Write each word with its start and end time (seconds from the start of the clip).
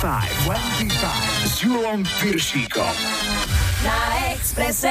25, 0.00 0.48
25 0.88 1.52
s 1.52 1.60
Julom 1.60 2.00
Piršíkom. 2.24 2.94
Na 3.84 3.96
Exprese. 4.32 4.88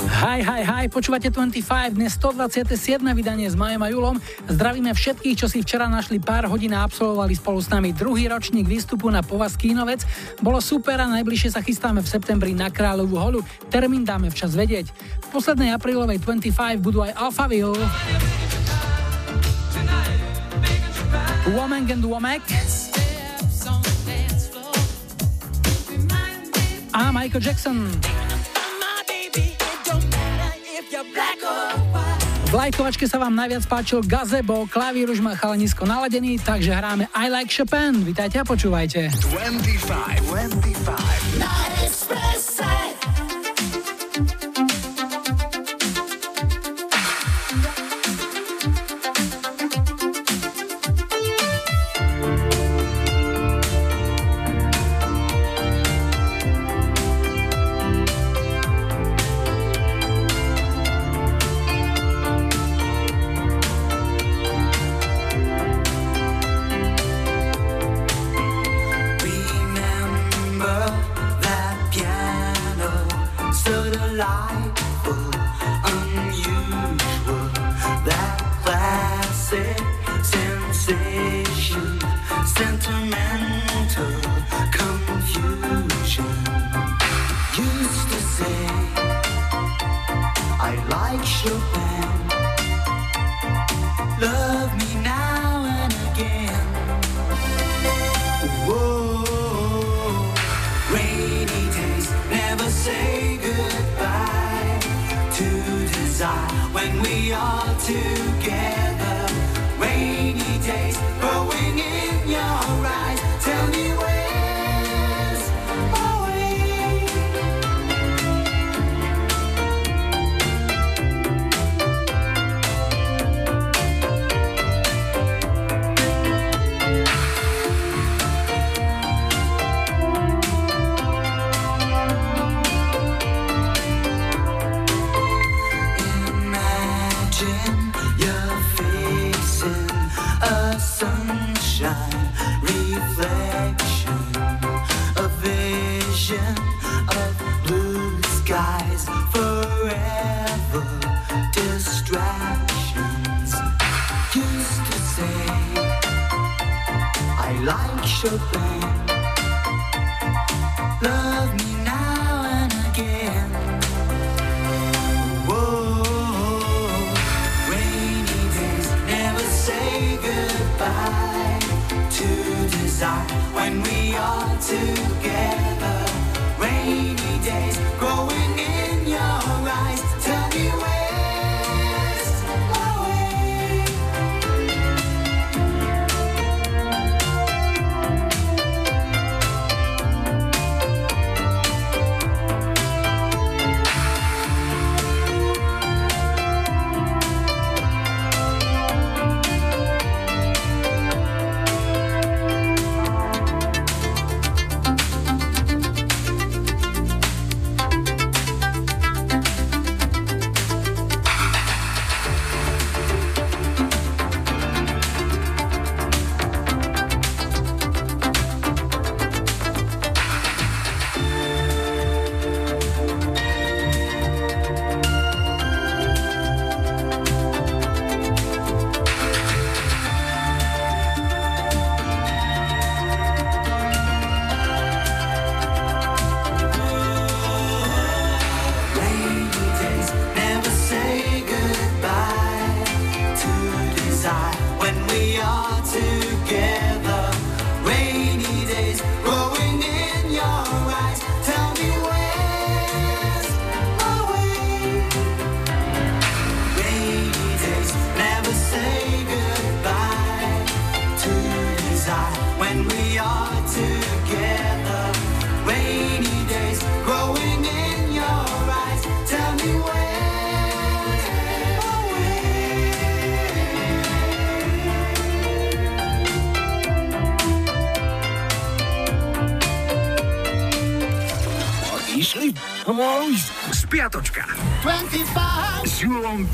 Hi, 0.00 0.40
hi, 0.40 0.64
hi, 0.64 0.84
počúvate 0.88 1.28
25, 1.28 1.92
dnes 1.92 2.16
127. 2.16 3.04
vydanie 3.12 3.52
s 3.52 3.56
Majom 3.58 3.84
a 3.84 3.88
Julom. 3.92 4.16
Zdravíme 4.48 4.96
všetkých, 4.96 5.36
čo 5.36 5.44
si 5.44 5.60
včera 5.60 5.92
našli 5.92 6.24
pár 6.24 6.48
hodín 6.48 6.72
a 6.72 6.88
absolvovali 6.88 7.36
spolu 7.36 7.60
s 7.60 7.68
nami 7.68 7.92
druhý 7.92 8.32
ročník 8.32 8.64
výstupu 8.64 9.12
na 9.12 9.20
Povaz 9.20 9.60
Kínovec. 9.60 10.08
Bolo 10.40 10.64
super 10.64 10.96
a 10.96 11.06
najbližšie 11.20 11.52
sa 11.52 11.60
chystáme 11.60 12.00
v 12.00 12.08
septembri 12.08 12.56
na 12.56 12.72
Kráľovú 12.72 13.20
holu. 13.20 13.40
Termín 13.68 14.08
dáme 14.08 14.32
včas 14.32 14.56
vedieť. 14.56 14.88
V 15.28 15.36
poslednej 15.36 15.76
aprílovej 15.76 16.16
25 16.24 16.80
budú 16.80 17.04
aj 17.04 17.12
Alphaville. 17.12 17.76
Woman 21.52 21.84
and 21.92 22.04
Womack. 22.08 22.89
A 26.92 27.12
Michael 27.12 27.42
Jackson. 27.42 27.86
V 32.50 32.54
lajkovačke 32.58 33.06
sa 33.06 33.22
vám 33.22 33.30
najviac 33.38 33.62
páčil 33.70 34.02
Gazebo, 34.02 34.66
klavír 34.66 35.06
už 35.06 35.22
má 35.22 35.38
chalanisko 35.38 35.86
naladený, 35.86 36.42
takže 36.42 36.74
hráme 36.74 37.06
I 37.14 37.30
Like 37.30 37.54
Chopin. 37.54 38.02
Vítajte 38.02 38.42
a 38.42 38.44
počúvajte. 38.44 39.06
25, 39.06 40.34
25. 40.34 41.19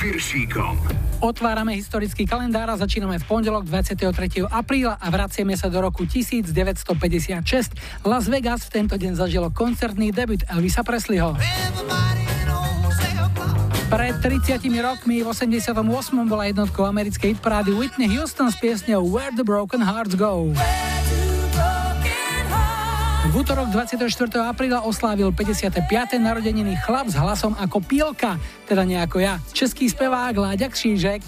Piršíkom. 0.06 0.79
Otvárame 1.19 1.75
historický 1.75 2.31
kalendár 2.31 2.70
a 2.70 2.79
začíname 2.79 3.19
v 3.19 3.26
pondelok 3.26 3.67
23. 3.67 4.47
apríla 4.47 4.94
a 5.03 5.11
vraciame 5.11 5.58
sa 5.58 5.67
do 5.67 5.82
roku 5.82 6.06
1956. 6.06 8.06
Las 8.06 8.31
Vegas 8.31 8.70
v 8.70 8.73
tento 8.79 8.94
deň 8.94 9.19
zažilo 9.19 9.50
koncertný 9.50 10.14
debut 10.14 10.38
Elvisa 10.47 10.87
Presleyho. 10.87 11.35
Pred 13.91 14.14
30 14.23 14.62
rokmi 14.79 15.23
v 15.23 15.26
88. 15.26 15.75
bola 16.23 16.55
jednotkou 16.55 16.87
americkej 16.87 17.35
hitparády 17.35 17.75
Whitney 17.75 18.06
Houston 18.14 18.47
s 18.47 18.55
piesňou 18.62 19.02
Where 19.11 19.35
the 19.35 19.43
Broken 19.43 19.82
Hearts 19.82 20.14
Go. 20.14 20.55
V 23.37 23.44
útorok 23.44 23.69
24. 23.69 24.49
apríla 24.49 24.81
oslávil 24.88 25.29
55. 25.29 25.85
narodeniny 26.17 26.73
chlap 26.81 27.12
s 27.12 27.21
hlasom 27.21 27.53
ako 27.53 27.85
Pielka, 27.85 28.41
teda 28.65 28.81
nejako 28.88 29.21
ja, 29.21 29.37
český 29.53 29.93
spevák 29.93 30.33
Láďa 30.33 30.73
Křížek. 30.73 31.21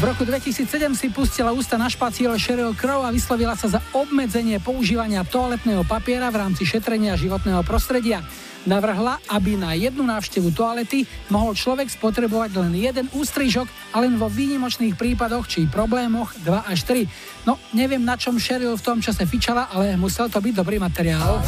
V 0.00 0.02
roku 0.08 0.24
2007 0.24 0.64
si 0.96 1.12
pustila 1.12 1.52
ústa 1.52 1.76
na 1.76 1.92
špacíle 1.92 2.40
Sheryl 2.40 2.72
Crow 2.72 3.04
a 3.04 3.12
vyslovila 3.12 3.52
sa 3.52 3.68
za 3.68 3.84
obmedzenie 3.92 4.56
používania 4.64 5.28
toaletného 5.28 5.84
papiera 5.84 6.32
v 6.32 6.48
rámci 6.48 6.64
šetrenia 6.64 7.12
životného 7.12 7.60
prostredia. 7.68 8.24
Navrhla, 8.62 9.18
aby 9.26 9.58
na 9.58 9.74
jednu 9.74 10.06
návštevu 10.06 10.54
toalety 10.54 11.02
mohol 11.26 11.58
človek 11.58 11.90
spotrebovať 11.90 12.54
len 12.62 12.72
jeden 12.78 13.06
ústrižok 13.10 13.66
a 13.90 13.98
len 13.98 14.14
vo 14.14 14.30
výnimočných 14.30 14.94
prípadoch 14.94 15.50
či 15.50 15.66
problémoch 15.66 16.30
2 16.46 16.70
až 16.70 16.78
3. 16.86 17.48
No, 17.48 17.58
neviem 17.74 18.02
na 18.02 18.14
čom 18.14 18.38
Sheryl 18.38 18.78
v 18.78 18.86
tom 18.86 18.98
čase 19.02 19.26
fičala, 19.26 19.66
ale 19.74 19.98
musel 19.98 20.30
to 20.30 20.38
byť 20.38 20.54
dobrý 20.54 20.78
materiál. 20.78 21.42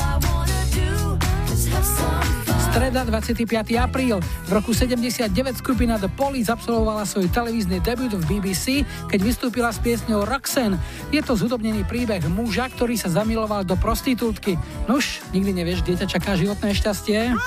Streda 2.75 3.06
25. 3.06 3.47
apríl. 3.79 4.19
V 4.19 4.50
roku 4.50 4.75
79 4.75 5.31
skupina 5.62 5.94
The 5.94 6.11
Police 6.11 6.50
absolvovala 6.50 7.06
svoj 7.06 7.31
televízny 7.31 7.79
debut 7.79 8.11
v 8.11 8.26
BBC, 8.26 8.82
keď 9.06 9.21
vystúpila 9.23 9.71
s 9.71 9.79
piesňou 9.79 10.26
Roxanne. 10.26 10.82
Je 11.15 11.23
to 11.23 11.38
zhudobnený 11.38 11.87
príbeh 11.87 12.26
muža, 12.26 12.67
ktorý 12.75 12.99
sa 12.99 13.15
zamiloval 13.15 13.62
do 13.62 13.79
prostitútky. 13.79 14.59
Nuž, 14.91 15.23
nikdy 15.31 15.55
nevieš, 15.55 15.87
kde 15.87 16.03
ťa 16.03 16.19
čaká 16.19 16.35
životné 16.35 16.75
šťastie. 16.75 17.38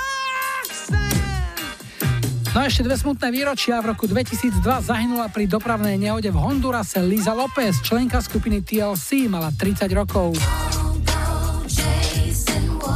No 2.56 2.58
a 2.64 2.72
ešte 2.72 2.88
dve 2.88 2.96
smutné 2.96 3.28
výročia. 3.28 3.84
V 3.84 3.92
roku 3.92 4.08
2002 4.08 4.64
zahynula 4.64 5.28
pri 5.28 5.44
dopravnej 5.44 6.00
nehode 6.00 6.32
v 6.32 6.40
Hondurase 6.40 7.04
Liza 7.04 7.36
López, 7.36 7.84
členka 7.84 8.24
skupiny 8.24 8.64
TLC, 8.64 9.28
mala 9.28 9.52
30 9.52 9.92
rokov. 9.92 10.40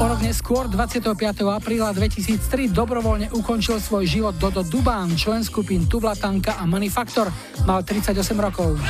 O 0.02 0.10
rok 0.10 0.18
neskôr, 0.26 0.66
25. 0.66 1.14
apríla 1.46 1.94
2003, 1.94 2.74
dobrovoľne 2.74 3.30
ukončil 3.38 3.78
svoj 3.78 4.10
život 4.10 4.34
Dodo 4.34 4.66
Dubán, 4.66 5.14
člen 5.14 5.46
skupín 5.46 5.86
Tublatanka 5.86 6.58
a 6.58 6.66
Manufaktor. 6.66 7.30
Mal 7.70 7.86
38 7.86 8.34
rokov. 8.34 8.82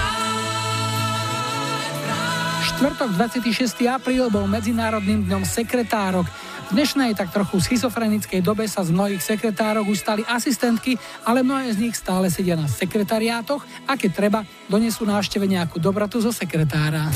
Štvrtok 2.63 3.12
26. 3.19 3.92
apríl 3.92 4.31
bol 4.31 4.48
Medzinárodným 4.48 5.28
dňom 5.28 5.44
sekretárok. 5.44 6.31
V 6.72 6.80
dnešnej 6.80 7.12
tak 7.19 7.36
trochu 7.36 7.60
schizofrenickej 7.60 8.40
dobe 8.40 8.64
sa 8.72 8.80
z 8.88 8.96
mnohých 8.96 9.19
sekretárok 9.19 9.92
už 9.92 10.00
stali 10.00 10.24
asistentky, 10.24 10.96
ale 11.28 11.44
mnohé 11.44 11.75
z 11.75 11.92
nich 11.92 11.96
stále 12.00 12.31
sedia 12.31 12.56
na 12.56 12.72
sekretariátoch 12.72 13.68
a 13.84 14.00
keď 14.00 14.12
treba, 14.16 14.40
donesú 14.72 15.04
návšteve 15.04 15.44
nejakú 15.44 15.75
dobrotu 15.75 16.24
zo 16.24 16.31
sekretára. 16.31 17.12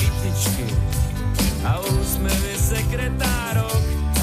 A 1.64 1.80
sekretárok 2.60 3.35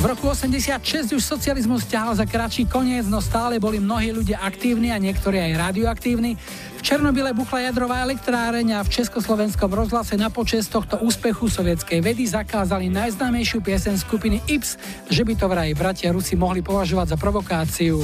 v 0.04 0.12
roku 0.12 0.28
86 0.28 1.16
už 1.16 1.24
socializmus 1.24 1.88
ťahal 1.88 2.12
za 2.20 2.28
kratší 2.28 2.68
koniec, 2.68 3.08
no 3.08 3.24
stále 3.24 3.56
boli 3.56 3.80
mnohí 3.80 4.12
ľudia 4.12 4.44
aktívni 4.44 4.92
a 4.92 5.00
niektorí 5.00 5.40
aj 5.40 5.72
radioaktívni. 5.72 6.36
V 6.76 6.82
Černobyle 6.84 7.32
buchla 7.32 7.72
jadrová 7.72 8.04
elektráreň 8.04 8.76
a 8.76 8.84
v 8.84 9.00
Československom 9.00 9.72
rozhlase 9.72 10.20
na 10.20 10.28
počest 10.28 10.76
tohto 10.76 11.00
úspechu 11.00 11.48
sovietskej 11.48 12.04
vedy 12.04 12.28
zakázali 12.28 12.92
najznámejšiu 12.92 13.64
piesen 13.64 13.96
skupiny 13.96 14.44
Ips, 14.52 14.76
že 15.08 15.24
by 15.24 15.40
to 15.40 15.48
vraj 15.48 15.72
bratia 15.72 16.12
Rusi 16.12 16.36
mohli 16.36 16.60
považovať 16.60 17.16
za 17.16 17.18
provokáciu. 17.18 18.04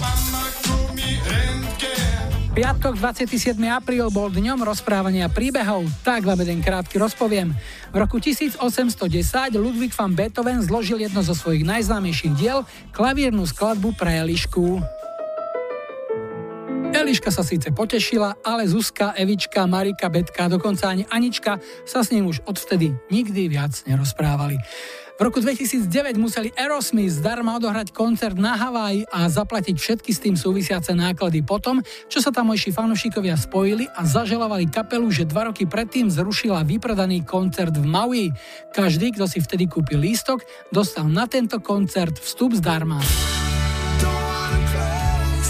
Piatok 2.60 3.00
27. 3.00 3.56
apríl 3.72 4.04
bol 4.12 4.28
dňom 4.28 4.68
rozprávania 4.68 5.32
príbehov, 5.32 5.88
tak 6.04 6.28
vám 6.28 6.44
jeden 6.44 6.60
krátky 6.60 7.00
rozpoviem. 7.00 7.56
V 7.88 7.96
roku 7.96 8.20
1810 8.20 8.60
Ludwig 9.56 9.96
van 9.96 10.12
Beethoven 10.12 10.60
zložil 10.60 11.00
jedno 11.00 11.24
zo 11.24 11.32
svojich 11.32 11.64
najznámejších 11.64 12.36
diel, 12.36 12.68
klavírnu 12.92 13.48
skladbu 13.48 13.96
pre 13.96 14.12
Elišku. 14.12 14.76
Eliška 16.92 17.32
sa 17.32 17.48
síce 17.48 17.72
potešila, 17.72 18.44
ale 18.44 18.68
Zuzka, 18.68 19.16
Evička, 19.16 19.64
Marika, 19.64 20.12
Betka, 20.12 20.52
dokonca 20.52 20.92
ani 20.92 21.08
Anička 21.08 21.64
sa 21.88 22.04
s 22.04 22.12
ním 22.12 22.28
už 22.28 22.44
odvtedy 22.44 22.92
nikdy 23.08 23.56
viac 23.56 23.72
nerozprávali. 23.88 24.60
V 25.20 25.28
roku 25.28 25.44
2009 25.44 26.16
museli 26.16 26.48
Aerosmith 26.56 27.20
zdarma 27.20 27.60
odohrať 27.60 27.92
koncert 27.92 28.40
na 28.40 28.56
Havaji 28.56 29.04
a 29.12 29.28
zaplatiť 29.28 29.76
všetky 29.76 30.16
s 30.16 30.24
tým 30.24 30.40
súvisiace 30.40 30.96
náklady 30.96 31.44
potom, 31.44 31.84
čo 32.08 32.24
sa 32.24 32.32
tamojší 32.32 32.72
fanúšikovia 32.72 33.36
spojili 33.36 33.92
a 34.00 34.08
zaželovali 34.08 34.72
kapelu, 34.72 35.12
že 35.12 35.28
dva 35.28 35.52
roky 35.52 35.68
predtým 35.68 36.08
zrušila 36.08 36.64
vypredaný 36.64 37.28
koncert 37.28 37.76
v 37.76 37.84
Maui. 37.84 38.32
Každý, 38.72 39.12
kto 39.12 39.28
si 39.28 39.44
vtedy 39.44 39.68
kúpil 39.68 40.00
lístok, 40.00 40.40
dostal 40.72 41.04
na 41.12 41.28
tento 41.28 41.60
koncert 41.60 42.16
vstup 42.16 42.56
zdarma. 42.56 43.04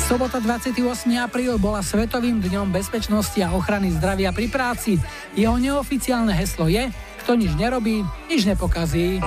Sobota 0.10 0.42
28. 0.42 0.82
apríl 1.22 1.62
bola 1.62 1.86
Svetovým 1.86 2.42
dňom 2.42 2.74
bezpečnosti 2.74 3.38
a 3.46 3.54
ochrany 3.54 3.94
zdravia 3.94 4.34
pri 4.34 4.50
práci. 4.50 4.98
Jeho 5.38 5.54
neoficiálne 5.62 6.34
heslo 6.34 6.66
je 6.66 6.90
kto 7.30 7.38
nič 7.38 7.54
nerobí, 7.62 8.02
nič 8.26 8.42
nepokazí. 8.50 9.22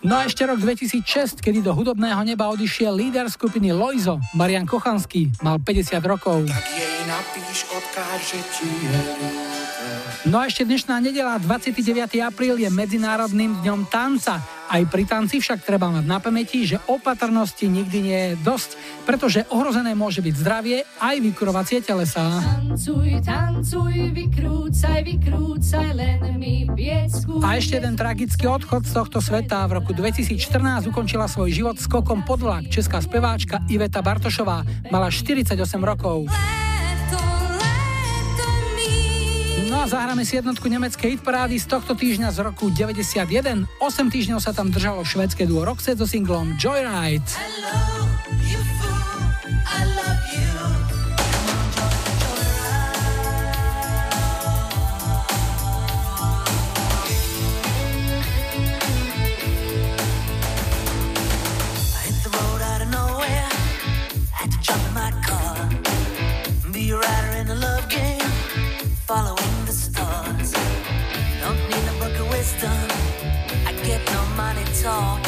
No 0.00 0.16
a 0.16 0.24
ešte 0.24 0.48
rok 0.48 0.64
2006, 0.64 1.44
kedy 1.44 1.60
do 1.60 1.76
hudobného 1.76 2.24
neba 2.24 2.48
odišiel 2.48 2.96
líder 2.96 3.28
skupiny 3.28 3.68
Loizo, 3.76 4.16
Marian 4.32 4.64
Kochanský, 4.64 5.28
mal 5.44 5.60
50 5.60 6.00
rokov. 6.08 6.48
Tak 6.48 6.64
jej 6.72 7.04
napíš, 7.04 7.68
odkáže 7.68 8.40
ti 8.56 8.72
No 10.32 10.40
a 10.40 10.48
ešte 10.48 10.64
dnešná 10.64 11.04
nedela, 11.04 11.36
29. 11.36 12.24
apríl 12.24 12.56
je 12.56 12.72
Medzinárodným 12.72 13.60
dňom 13.60 13.92
tanca. 13.92 14.40
Aj 14.72 14.80
pri 14.88 15.04
tanci 15.04 15.36
však 15.36 15.68
treba 15.68 15.92
mať 15.92 16.08
na 16.08 16.16
pamäti, 16.16 16.64
že 16.64 16.80
opatrnosti 16.88 17.68
nikdy 17.68 17.98
nie 18.00 18.20
je 18.32 18.40
dosť, 18.40 18.70
pretože 19.04 19.44
ohrozené 19.52 19.92
môže 19.92 20.24
byť 20.24 20.32
zdravie 20.32 20.80
aj 20.96 21.16
vykurovacie 21.20 21.84
telesa. 21.84 22.40
Tancuj, 22.40 23.20
tancuj, 23.20 24.16
vykrúcaj, 24.16 25.04
vykrúcaj, 25.04 25.88
len 25.92 26.40
mi 26.40 26.64
piecku. 26.72 27.44
A 27.44 27.60
ešte 27.60 27.84
jeden 27.84 28.00
tragický 28.00 28.48
odchod 28.48 28.88
z 28.88 28.96
tohto 28.96 29.20
sveta. 29.20 29.68
V 29.68 29.76
roku 29.76 29.92
2014 29.92 30.40
ukončila 30.88 31.28
svoj 31.28 31.52
život 31.52 31.76
skokom 31.76 32.24
pod 32.24 32.40
vlak 32.40 32.72
česká 32.72 33.04
speváčka 33.04 33.60
Iveta 33.68 34.00
Bartošová. 34.00 34.64
Mala 34.88 35.12
48 35.12 35.52
rokov. 35.84 36.32
No 37.12 37.41
a 39.82 39.90
zahráme 39.90 40.22
si 40.22 40.38
jednotku 40.38 40.70
nemeckej 40.70 41.18
hitparády 41.18 41.58
z 41.58 41.66
tohto 41.66 41.98
týždňa 41.98 42.30
z 42.30 42.46
roku 42.46 42.70
91. 42.70 43.66
8 43.82 44.14
týždňov 44.14 44.38
sa 44.38 44.54
tam 44.54 44.70
držalo 44.70 45.02
švedské 45.02 45.42
duo 45.42 45.66
Roxette 45.66 45.98
so 45.98 46.06
singlom 46.06 46.54
Joyride. 46.54 47.26
Rider 69.12 69.41
song. 74.82 75.21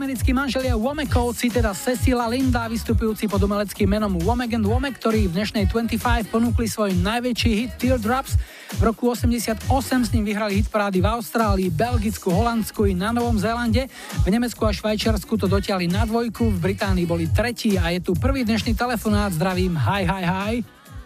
Americkí 0.00 0.32
manželia 0.32 0.80
Womekovci, 0.80 1.52
teda 1.52 1.76
Cecila 1.76 2.24
Linda, 2.24 2.64
vystupujúci 2.72 3.28
pod 3.28 3.44
umeleckým 3.44 3.84
menom 3.84 4.16
Womek 4.24 4.56
and 4.56 4.64
Womek, 4.64 4.96
ktorí 4.96 5.28
v 5.28 5.36
dnešnej 5.36 5.68
25 5.68 6.32
ponúkli 6.32 6.64
svoj 6.64 6.96
najväčší 7.04 7.50
hit 7.52 7.76
Teardrops. 7.76 8.40
V 8.80 8.88
roku 8.88 9.12
88 9.12 9.60
s 9.68 10.08
ním 10.16 10.24
vyhrali 10.24 10.56
hit 10.56 10.72
parády 10.72 11.04
v 11.04 11.06
Austrálii, 11.12 11.68
Belgicku, 11.68 12.32
Holandsku 12.32 12.88
i 12.88 12.96
na 12.96 13.12
Novom 13.12 13.36
Zélande. 13.36 13.92
V 14.24 14.28
Nemecku 14.32 14.64
a 14.64 14.72
Švajčiarsku 14.72 15.36
to 15.36 15.44
dotiahli 15.44 15.84
na 15.92 16.08
dvojku, 16.08 16.48
v 16.48 16.72
Británii 16.72 17.04
boli 17.04 17.28
tretí 17.28 17.76
a 17.76 17.92
je 17.92 18.00
tu 18.00 18.16
prvý 18.16 18.40
dnešný 18.48 18.72
telefonát. 18.72 19.36
Zdravím, 19.36 19.76
hi, 19.76 20.08
hi, 20.08 20.24
hi. 20.24 20.54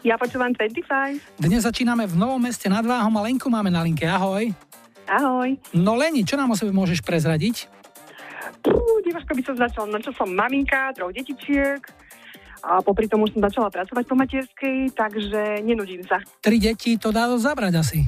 Ja 0.06 0.14
počúvam 0.22 0.54
25. 0.54 1.42
Dnes 1.42 1.66
začíname 1.66 2.06
v 2.06 2.14
Novom 2.14 2.38
meste 2.38 2.70
nad 2.70 2.86
Váhom 2.86 3.10
a 3.18 3.26
Lenku 3.26 3.50
máme 3.50 3.74
na 3.74 3.82
linke. 3.82 4.06
Ahoj. 4.06 4.54
Ahoj. 5.10 5.58
No 5.74 5.98
Leni, 5.98 6.22
čo 6.22 6.38
nám 6.38 6.54
o 6.54 6.56
sebe 6.56 6.70
môžeš 6.70 7.02
prezradiť? 7.02 7.73
Som 9.54 9.70
začala, 9.70 9.86
no 9.94 10.02
čo 10.02 10.10
som 10.10 10.26
maminka, 10.26 10.90
troch 10.98 11.14
detičiek 11.14 11.78
a 12.66 12.82
popri 12.82 13.06
tom 13.06 13.22
už 13.22 13.38
som 13.38 13.46
začala 13.46 13.70
pracovať 13.70 14.04
po 14.10 14.18
materskej, 14.18 14.90
takže 14.98 15.62
nenudím 15.62 16.02
sa. 16.02 16.18
Tri 16.42 16.58
deti 16.58 16.98
to 16.98 17.14
dá 17.14 17.30
zabrať 17.38 17.74
asi. 17.78 18.02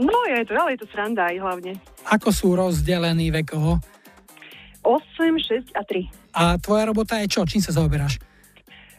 No 0.00 0.24
je 0.26 0.40
to, 0.48 0.56
ale 0.56 0.74
je 0.74 0.80
to 0.82 0.88
sranda 0.90 1.28
aj 1.28 1.36
hlavne. 1.38 1.76
Ako 2.08 2.32
sú 2.32 2.56
rozdelení 2.56 3.30
vekovo? 3.30 3.78
8, 4.82 5.70
6 5.70 5.76
a 5.76 5.82
3. 5.84 6.34
A 6.34 6.42
tvoja 6.58 6.88
robota 6.88 7.20
je 7.20 7.30
čo? 7.30 7.44
Čím 7.46 7.62
sa 7.62 7.76
zaoberáš? 7.76 8.18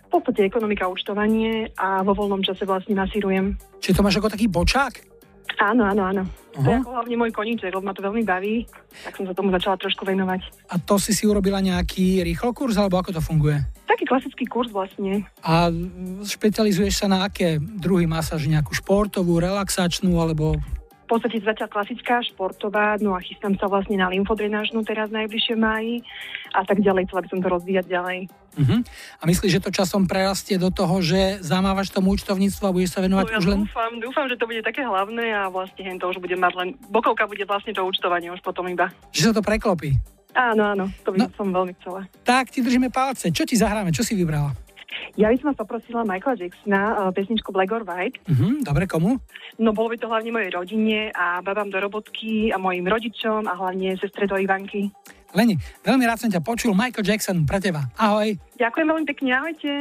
V 0.05 0.21
podstate 0.21 0.47
ekonomika, 0.47 0.87
účtovanie 0.87 1.73
a 1.75 1.99
vo 2.05 2.15
voľnom 2.15 2.39
čase 2.39 2.63
vlastne 2.63 2.95
nasírujem. 2.95 3.59
Či 3.83 3.91
to 3.91 4.05
máš 4.05 4.21
ako 4.21 4.31
taký 4.31 4.47
bočák? 4.47 5.14
Áno, 5.61 5.87
áno, 5.87 6.01
áno. 6.03 6.23
Uh-huh. 6.55 6.63
To 6.63 6.69
je 6.71 6.77
ako 6.79 6.91
hlavne 6.95 7.15
môj 7.19 7.31
koníček, 7.35 7.71
lebo 7.71 7.83
ma 7.83 7.91
to 7.91 8.03
veľmi 8.03 8.23
baví, 8.23 8.63
tak 9.03 9.15
som 9.19 9.27
sa 9.27 9.35
tomu 9.35 9.51
začala 9.51 9.75
trošku 9.75 10.07
venovať. 10.07 10.71
A 10.71 10.79
to 10.79 10.95
si 10.95 11.11
si 11.11 11.27
urobila 11.27 11.59
nejaký 11.59 12.23
rýchlo 12.23 12.55
kurz, 12.55 12.79
alebo 12.79 12.95
ako 12.95 13.11
to 13.11 13.21
funguje? 13.23 13.59
Taký 13.85 14.07
klasický 14.07 14.47
kurz 14.47 14.71
vlastne. 14.71 15.27
A 15.43 15.67
špecializuješ 16.23 17.03
sa 17.03 17.07
na 17.11 17.27
aké 17.27 17.59
druhy 17.59 18.07
masáž? 18.07 18.47
Nejakú 18.47 18.71
športovú, 18.71 19.39
relaxačnú, 19.39 20.15
alebo 20.15 20.55
v 21.05 21.07
podstate 21.13 21.37
začala 21.37 21.69
klasická 21.69 22.25
športová, 22.25 22.97
no 22.97 23.13
a 23.13 23.21
chystám 23.21 23.53
sa 23.61 23.69
vlastne 23.69 24.01
na 24.01 24.09
lymfodrenážnu 24.09 24.81
teraz 24.81 25.13
najbližšie 25.13 25.53
máji 25.53 26.01
a 26.57 26.65
tak 26.65 26.81
ďalej, 26.81 27.05
chcela 27.05 27.21
by 27.21 27.29
som 27.29 27.39
to 27.45 27.47
rozvíjať 27.53 27.85
ďalej. 27.85 28.19
Uh-huh. 28.55 28.79
A 29.21 29.23
myslíš, 29.29 29.59
že 29.59 29.61
to 29.61 29.69
časom 29.69 30.09
prerastie 30.09 30.57
do 30.57 30.73
toho, 30.73 30.97
že 31.05 31.45
zamávaš 31.45 31.93
tomu 31.93 32.17
účtovníctvu 32.17 32.63
a 32.65 32.73
budeš 32.73 32.97
sa 32.97 33.05
venovať 33.05 33.25
no, 33.29 33.31
ja 33.31 33.37
už 33.37 33.47
len... 33.53 33.59
Dúfam, 33.69 33.93
dúfam, 34.01 34.25
že 34.25 34.39
to 34.41 34.49
bude 34.49 34.65
také 34.65 34.81
hlavné 34.81 35.25
a 35.29 35.53
vlastne 35.53 35.85
hen 35.85 36.01
to 36.01 36.09
už 36.09 36.17
bude 36.17 36.33
mať 36.33 36.53
len... 36.57 36.67
Bokovka 36.89 37.29
bude 37.29 37.45
vlastne 37.45 37.75
to 37.77 37.85
účtovanie 37.85 38.33
už 38.33 38.41
potom 38.41 38.65
iba. 38.65 38.89
Že 39.13 39.29
sa 39.29 39.31
to 39.37 39.41
preklopí. 39.45 39.93
Áno, 40.33 40.67
áno, 40.67 40.85
to 41.05 41.13
by 41.13 41.21
no, 41.21 41.31
som 41.37 41.47
veľmi 41.53 41.77
chcela. 41.79 42.09
Tak, 42.25 42.51
ti 42.51 42.59
držíme 42.65 42.89
palce. 42.91 43.29
Čo 43.29 43.45
ti 43.45 43.55
zahráme? 43.55 43.93
Čo 43.93 44.03
si 44.03 44.17
vybrala? 44.17 44.64
Ja 45.15 45.31
by 45.31 45.35
som 45.39 45.47
vás 45.51 45.59
poprosila 45.59 46.03
Michaela 46.03 46.39
Jacksona, 46.39 46.81
uh, 46.95 47.11
pesničku 47.11 47.49
Black 47.55 47.71
or 47.71 47.83
White. 47.87 48.19
Uh-huh, 48.27 48.59
dobre, 48.63 48.85
komu? 48.87 49.19
No 49.55 49.71
bolo 49.71 49.91
by 49.93 49.97
to 49.99 50.11
hlavne 50.11 50.31
mojej 50.35 50.51
rodine 50.51 51.11
a 51.15 51.39
babám 51.39 51.71
do 51.71 51.79
robotky 51.79 52.51
a 52.51 52.57
mojim 52.59 52.83
rodičom 52.87 53.47
a 53.47 53.53
hlavne 53.55 53.95
sestre 53.95 54.27
do 54.27 54.35
Ivanky. 54.35 54.91
Leni, 55.35 55.59
veľmi 55.83 56.03
rád 56.07 56.23
som 56.23 56.31
ťa 56.31 56.39
počul. 56.39 56.71
Michael 56.71 57.03
Jackson 57.03 57.43
pre 57.43 57.59
teba. 57.59 57.91
Ahoj. 57.99 58.39
Ďakujem 58.55 58.87
veľmi 58.87 59.05
pekne, 59.07 59.29
ahojte. 59.35 59.71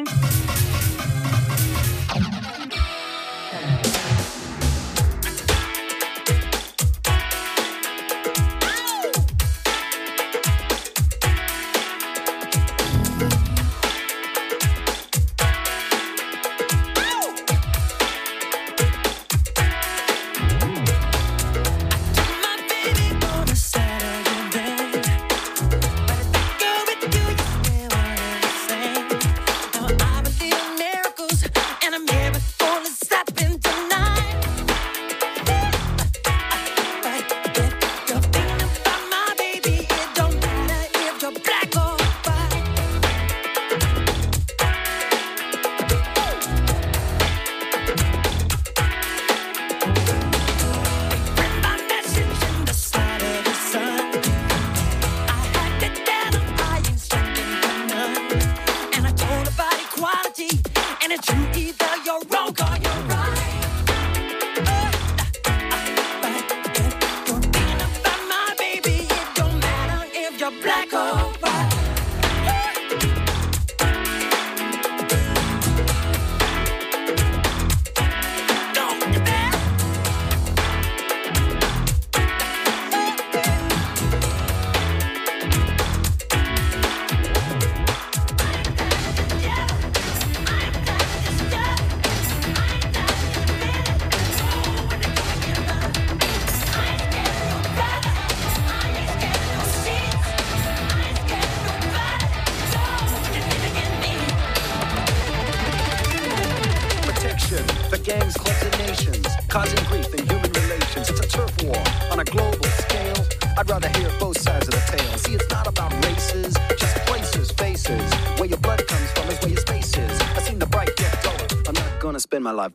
my 122.44 122.52
life. 122.52 122.72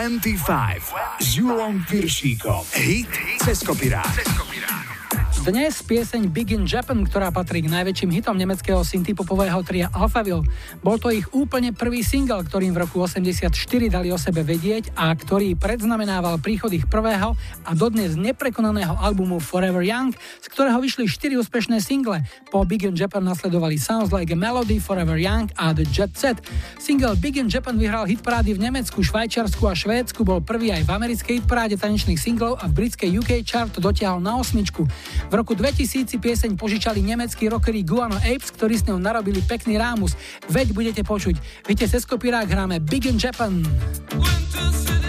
25 0.00 1.20
s 1.20 1.36
Julom 1.36 1.84
Piršíkom. 1.84 2.64
Hit 2.72 3.12
cez 3.44 3.60
kopirát. 3.60 4.08
Dnes 5.44 5.76
pieseň 5.84 6.28
Big 6.32 6.56
in 6.56 6.64
Japan, 6.64 7.04
ktorá 7.04 7.28
patrí 7.28 7.64
k 7.64 7.68
najväčším 7.68 8.08
hitom 8.08 8.32
nemeckého 8.32 8.80
synthpopového 8.80 9.60
tria 9.60 9.92
Alphaville. 9.92 10.44
Bol 10.80 10.96
to 10.96 11.12
ich 11.12 11.28
úplne 11.36 11.76
prvý 11.76 12.00
single, 12.00 12.44
ktorým 12.44 12.72
v 12.76 12.84
roku 12.84 13.04
84 13.04 13.52
dali 13.88 14.08
o 14.08 14.16
sebe 14.16 14.40
vedieť 14.40 14.96
a 14.96 15.12
ktorý 15.12 15.52
predznamenával 15.56 16.40
príchod 16.40 16.72
ich 16.72 16.88
prvého 16.88 17.36
a 17.64 17.70
dodnes 17.76 18.16
neprekonaného 18.16 18.96
albumu 19.00 19.36
Forever 19.36 19.84
Young, 19.84 20.16
ktorého 20.60 20.76
vyšli 20.76 21.08
4 21.08 21.40
úspešné 21.40 21.80
single. 21.80 22.20
Po 22.52 22.68
Big 22.68 22.84
in 22.84 22.92
Japan 22.92 23.24
nasledovali 23.24 23.80
Sounds 23.80 24.12
Like 24.12 24.28
a 24.28 24.36
Melody, 24.36 24.76
Forever 24.76 25.16
Young 25.16 25.48
a 25.56 25.72
The 25.72 25.88
Jet 25.88 26.12
Set. 26.12 26.36
Single 26.76 27.16
Big 27.16 27.40
in 27.40 27.48
Japan 27.48 27.80
vyhral 27.80 28.04
hitparády 28.04 28.52
v 28.52 28.68
Nemecku, 28.68 29.00
Švajčiarsku 29.00 29.64
a 29.64 29.72
Švédsku, 29.72 30.20
bol 30.20 30.44
prvý 30.44 30.68
aj 30.68 30.84
v 30.84 30.90
americkej 30.92 31.34
hitparáde 31.40 31.80
tanečných 31.80 32.20
singlov 32.20 32.60
a 32.60 32.68
v 32.68 32.76
britskej 32.76 33.08
UK 33.08 33.40
chart 33.40 33.72
dotiahol 33.72 34.20
na 34.20 34.36
osmičku. 34.36 34.84
V 35.32 35.32
roku 35.32 35.56
2000 35.56 36.04
si 36.04 36.20
pieseň 36.20 36.60
požičali 36.60 37.00
nemeckí 37.00 37.48
rockery 37.48 37.80
Guano 37.80 38.20
Apes, 38.20 38.52
ktorí 38.52 38.76
s 38.76 38.84
ňou 38.84 39.00
narobili 39.00 39.40
pekný 39.40 39.80
rámus. 39.80 40.12
Veď 40.52 40.76
budete 40.76 41.00
počuť. 41.00 41.40
Víte, 41.64 41.88
cez 41.88 42.04
kopírák 42.04 42.44
hráme 42.44 42.84
Big 42.84 43.08
in 43.08 43.16
Japan. 43.16 43.64
Winter 44.12 44.99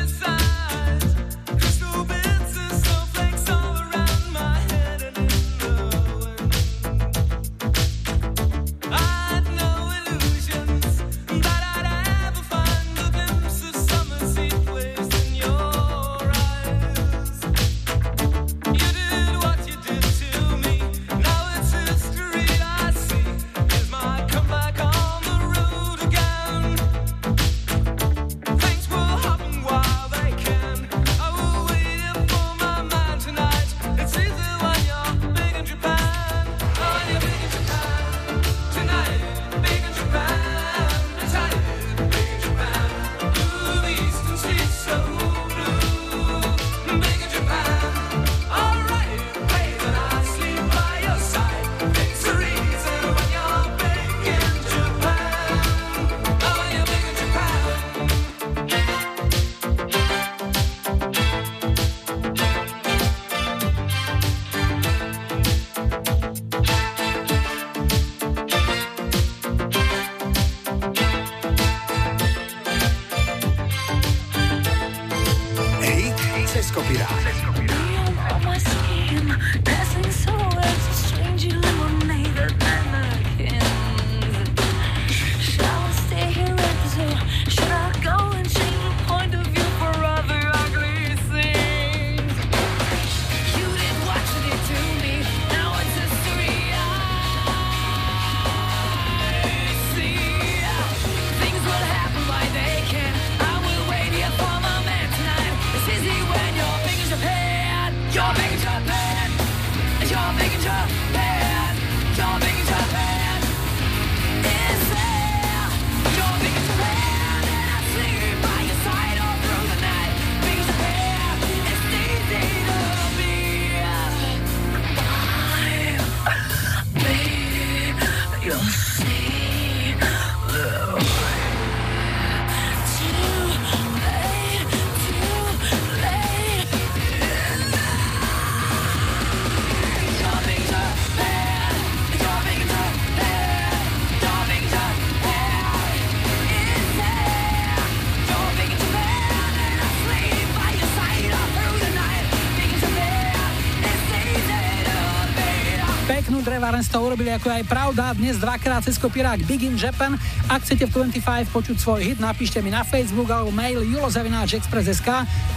Toho 156.88 157.14
urobili 157.14 157.30
ako 157.30 157.52
aj 157.52 157.64
pravda. 157.70 158.16
Dnes 158.18 158.42
dvakrát 158.42 158.82
cez 158.82 158.98
kopírák 158.98 159.46
Big 159.46 159.62
in 159.62 159.78
Japan. 159.78 160.18
Ak 160.50 160.66
chcete 160.66 160.90
v 160.90 161.12
25 161.14 161.52
počuť 161.54 161.78
svoj 161.78 162.02
hit, 162.02 162.18
napíšte 162.18 162.58
mi 162.64 162.74
na 162.74 162.82
Facebook 162.82 163.30
alebo 163.30 163.54
mail 163.54 163.86
julozavináčexpress.sk. 163.86 165.10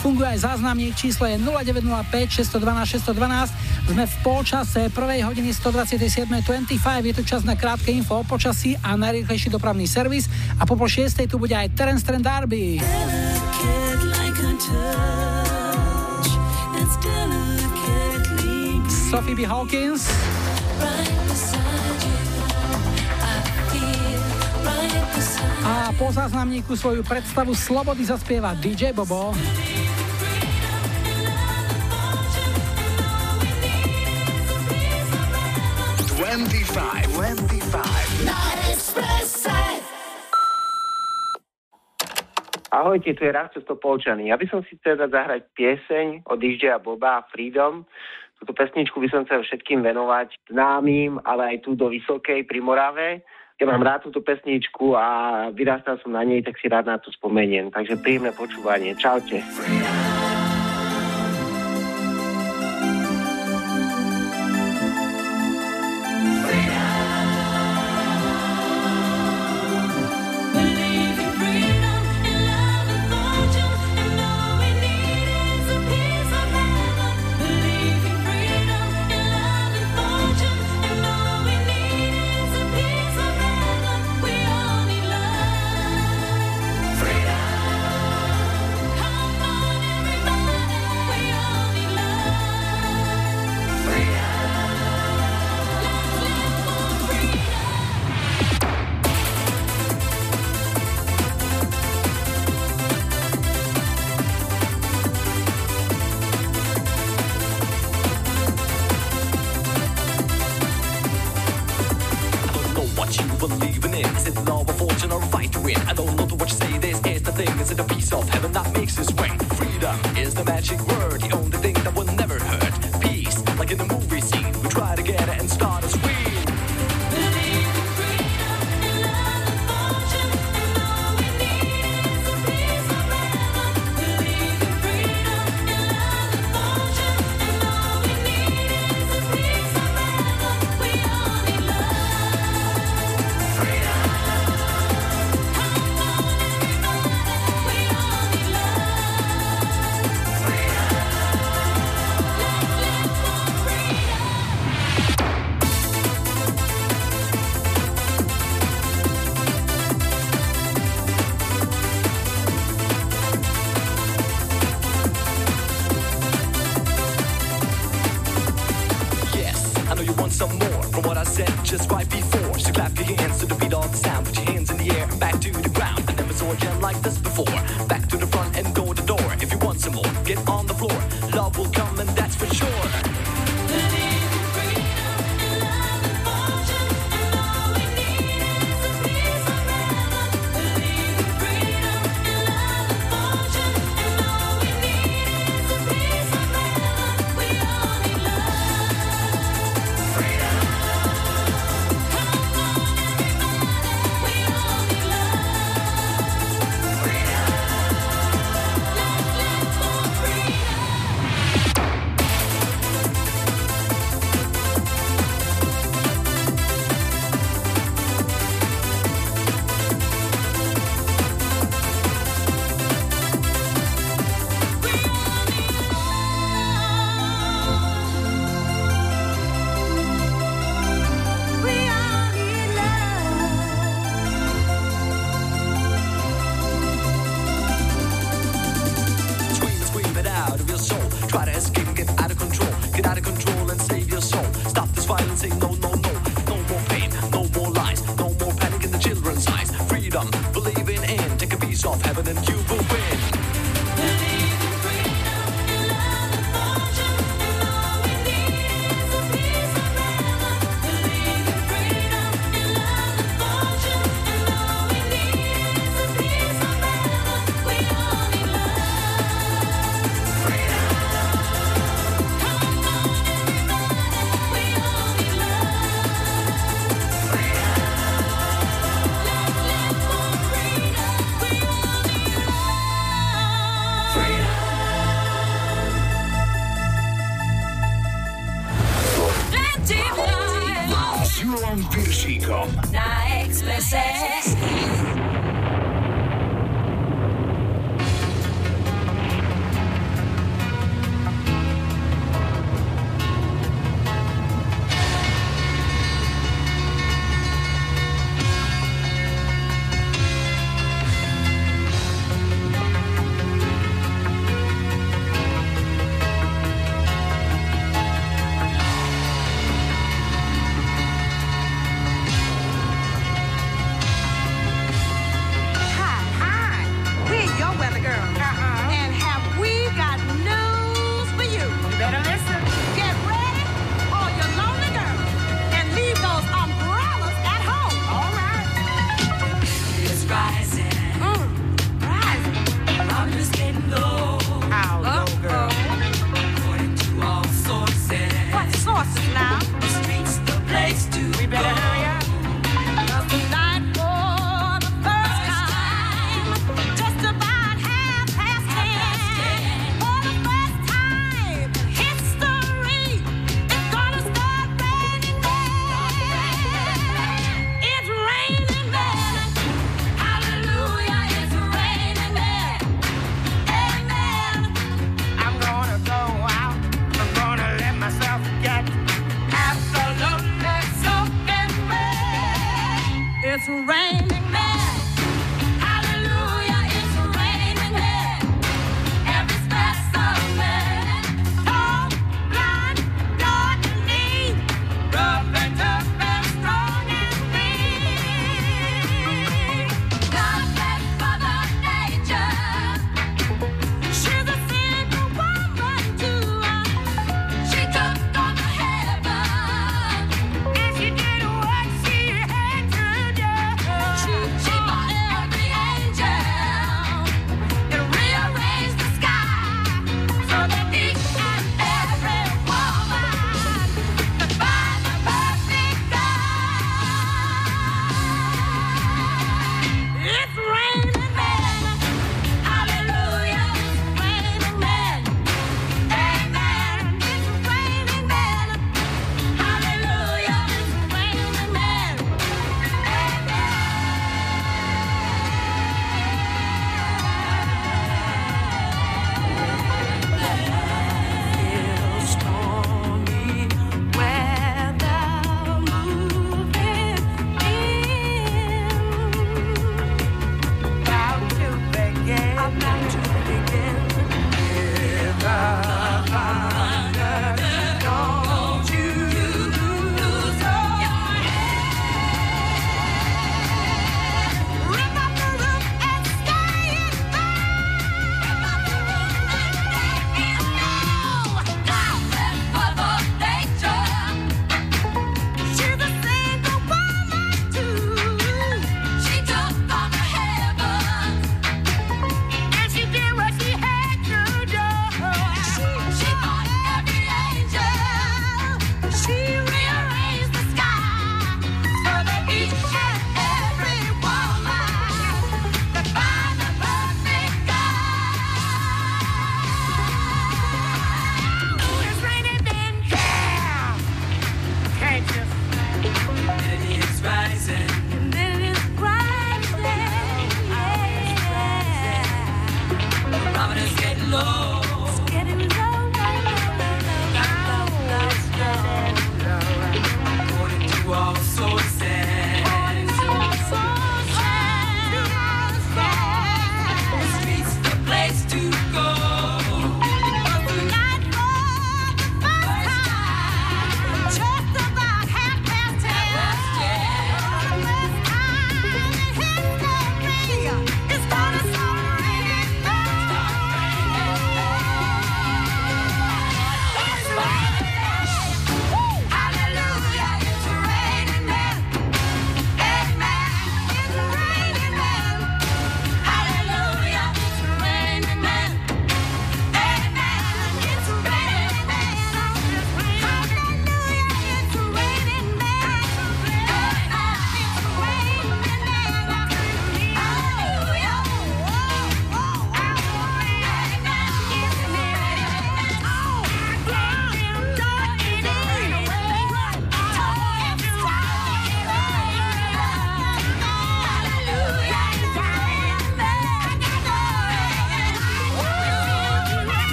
Funguje 0.00 0.32
aj 0.32 0.48
záznamník, 0.48 0.96
číslo 0.96 1.28
je 1.28 1.36
0905 1.36 2.40
612 2.40 3.04
612. 3.04 3.92
Sme 3.92 4.04
v 4.08 4.14
polčase 4.24 4.88
prvej 4.94 5.26
hodiny 5.26 5.52
127. 5.52 6.30
25. 6.46 6.78
Je 7.04 7.12
tu 7.12 7.22
čas 7.26 7.44
na 7.44 7.58
krátke 7.58 7.92
info 7.92 8.20
o 8.20 8.24
počasí 8.24 8.78
a 8.80 8.96
najrýchlejší 8.96 9.52
dopravný 9.52 9.84
servis. 9.84 10.30
A 10.56 10.64
po 10.64 10.78
pol 10.78 10.88
6. 10.88 11.26
tu 11.26 11.36
bude 11.36 11.52
aj 11.52 11.74
Terence 11.74 12.06
Trend 12.06 12.24
Darby. 12.24 12.78
Sophie 19.10 19.34
B. 19.34 19.42
Hawkins. 19.42 20.29
A 25.60 25.92
po 25.98 26.08
záznamníku 26.08 26.76
svoju 26.76 27.04
predstavu 27.04 27.52
Slobody 27.52 28.04
zaspieva 28.04 28.56
DJ 28.56 28.96
Bobo. 28.96 29.36
Ahojte, 42.70 43.12
tu 43.18 43.26
je 43.26 43.32
Rasto 43.34 43.58
Stopolčaný. 43.60 44.30
Ja 44.30 44.38
by 44.38 44.46
som 44.46 44.62
si 44.64 44.78
teda 44.78 45.10
zahrať 45.10 45.42
pieseň 45.58 46.22
od 46.30 46.38
DJ 46.38 46.78
Boba 46.78 47.26
Freedom. 47.34 47.82
Túto 48.40 48.56
pesničku 48.56 48.96
by 49.02 49.08
som 49.12 49.26
chcel 49.28 49.44
všetkým 49.44 49.84
venovať 49.84 50.32
známym, 50.48 51.20
ale 51.28 51.56
aj 51.56 51.56
tu 51.66 51.76
do 51.76 51.92
Vysokej 51.92 52.48
pri 52.48 52.60
Morave. 52.64 53.20
Ja 53.60 53.68
mám 53.68 53.84
rád 53.84 54.08
túto 54.08 54.24
pesničku 54.24 54.96
a 54.96 55.06
vyrastal 55.52 56.00
som 56.00 56.16
na 56.16 56.24
nej, 56.24 56.40
tak 56.40 56.56
si 56.56 56.64
rád 56.64 56.88
na 56.88 56.96
to 56.96 57.12
spomeniem. 57.12 57.68
Takže 57.68 58.00
príjemné 58.00 58.32
počúvanie. 58.32 58.96
Čaute. 58.96 59.44
Freedom. 59.44 60.29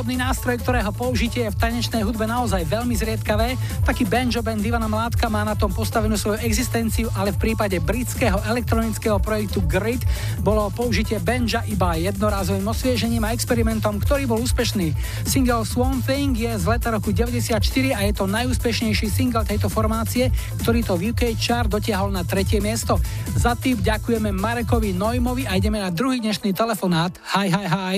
Hudobný 0.00 0.16
nástroj, 0.16 0.56
ktorého 0.64 0.96
použitie 0.96 1.44
je 1.44 1.52
v 1.52 1.60
tanečnej 1.60 2.00
hudbe 2.00 2.24
naozaj 2.24 2.64
veľmi 2.64 2.96
zriedkavé. 2.96 3.52
Taký 3.84 4.08
banjo 4.08 4.40
band 4.40 4.64
Ivana 4.64 4.88
Mládka 4.88 5.28
má 5.28 5.44
na 5.44 5.52
tom 5.52 5.68
postavenú 5.76 6.16
svoju 6.16 6.40
existenciu, 6.40 7.12
ale 7.12 7.36
v 7.36 7.52
prípade 7.52 7.76
britského 7.84 8.40
elektronického 8.48 9.20
projektu 9.20 9.60
Grid 9.68 10.00
bolo 10.40 10.72
použitie 10.72 11.20
banja 11.20 11.60
iba 11.68 12.00
jednorázovým 12.00 12.64
osviežením 12.64 13.28
a 13.28 13.36
experimentom, 13.36 14.00
ktorý 14.00 14.24
bol 14.24 14.40
úspešný. 14.40 14.96
Single 15.28 15.68
Swamp 15.68 16.00
Thing 16.08 16.32
je 16.32 16.48
z 16.48 16.64
leta 16.64 16.96
roku 16.96 17.12
94 17.12 17.60
a 17.92 18.00
je 18.00 18.12
to 18.16 18.24
najúspešnejší 18.24 19.12
single 19.12 19.44
tejto 19.44 19.68
formácie, 19.68 20.32
ktorý 20.64 20.80
to 20.80 20.96
v 20.96 21.12
UK 21.12 21.36
chart 21.36 21.68
dotiahol 21.68 22.08
na 22.08 22.24
tretie 22.24 22.56
miesto. 22.64 22.96
Za 23.36 23.52
tým 23.52 23.76
ďakujeme 23.84 24.32
Marekovi 24.32 24.96
Nojmovi 24.96 25.44
a 25.44 25.60
ideme 25.60 25.76
na 25.76 25.92
druhý 25.92 26.24
dnešný 26.24 26.56
telefonát. 26.56 27.12
Hi, 27.36 27.52
hi, 27.52 27.68
hi. 27.68 27.96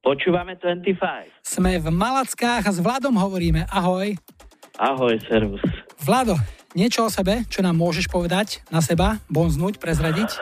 Počúvame 0.00 0.56
25. 0.56 1.33
Sme 1.54 1.78
v 1.78 1.86
Malackách 1.86 2.66
a 2.66 2.72
s 2.74 2.82
Vladom 2.82 3.14
hovoríme. 3.14 3.70
Ahoj. 3.70 4.18
Ahoj, 4.74 5.14
servus. 5.22 5.62
Vlado, 6.02 6.34
niečo 6.74 7.06
o 7.06 7.10
sebe, 7.14 7.46
čo 7.46 7.62
nám 7.62 7.78
môžeš 7.78 8.10
povedať 8.10 8.66
na 8.74 8.82
seba, 8.82 9.22
bonznúť, 9.30 9.78
prezradiť? 9.78 10.34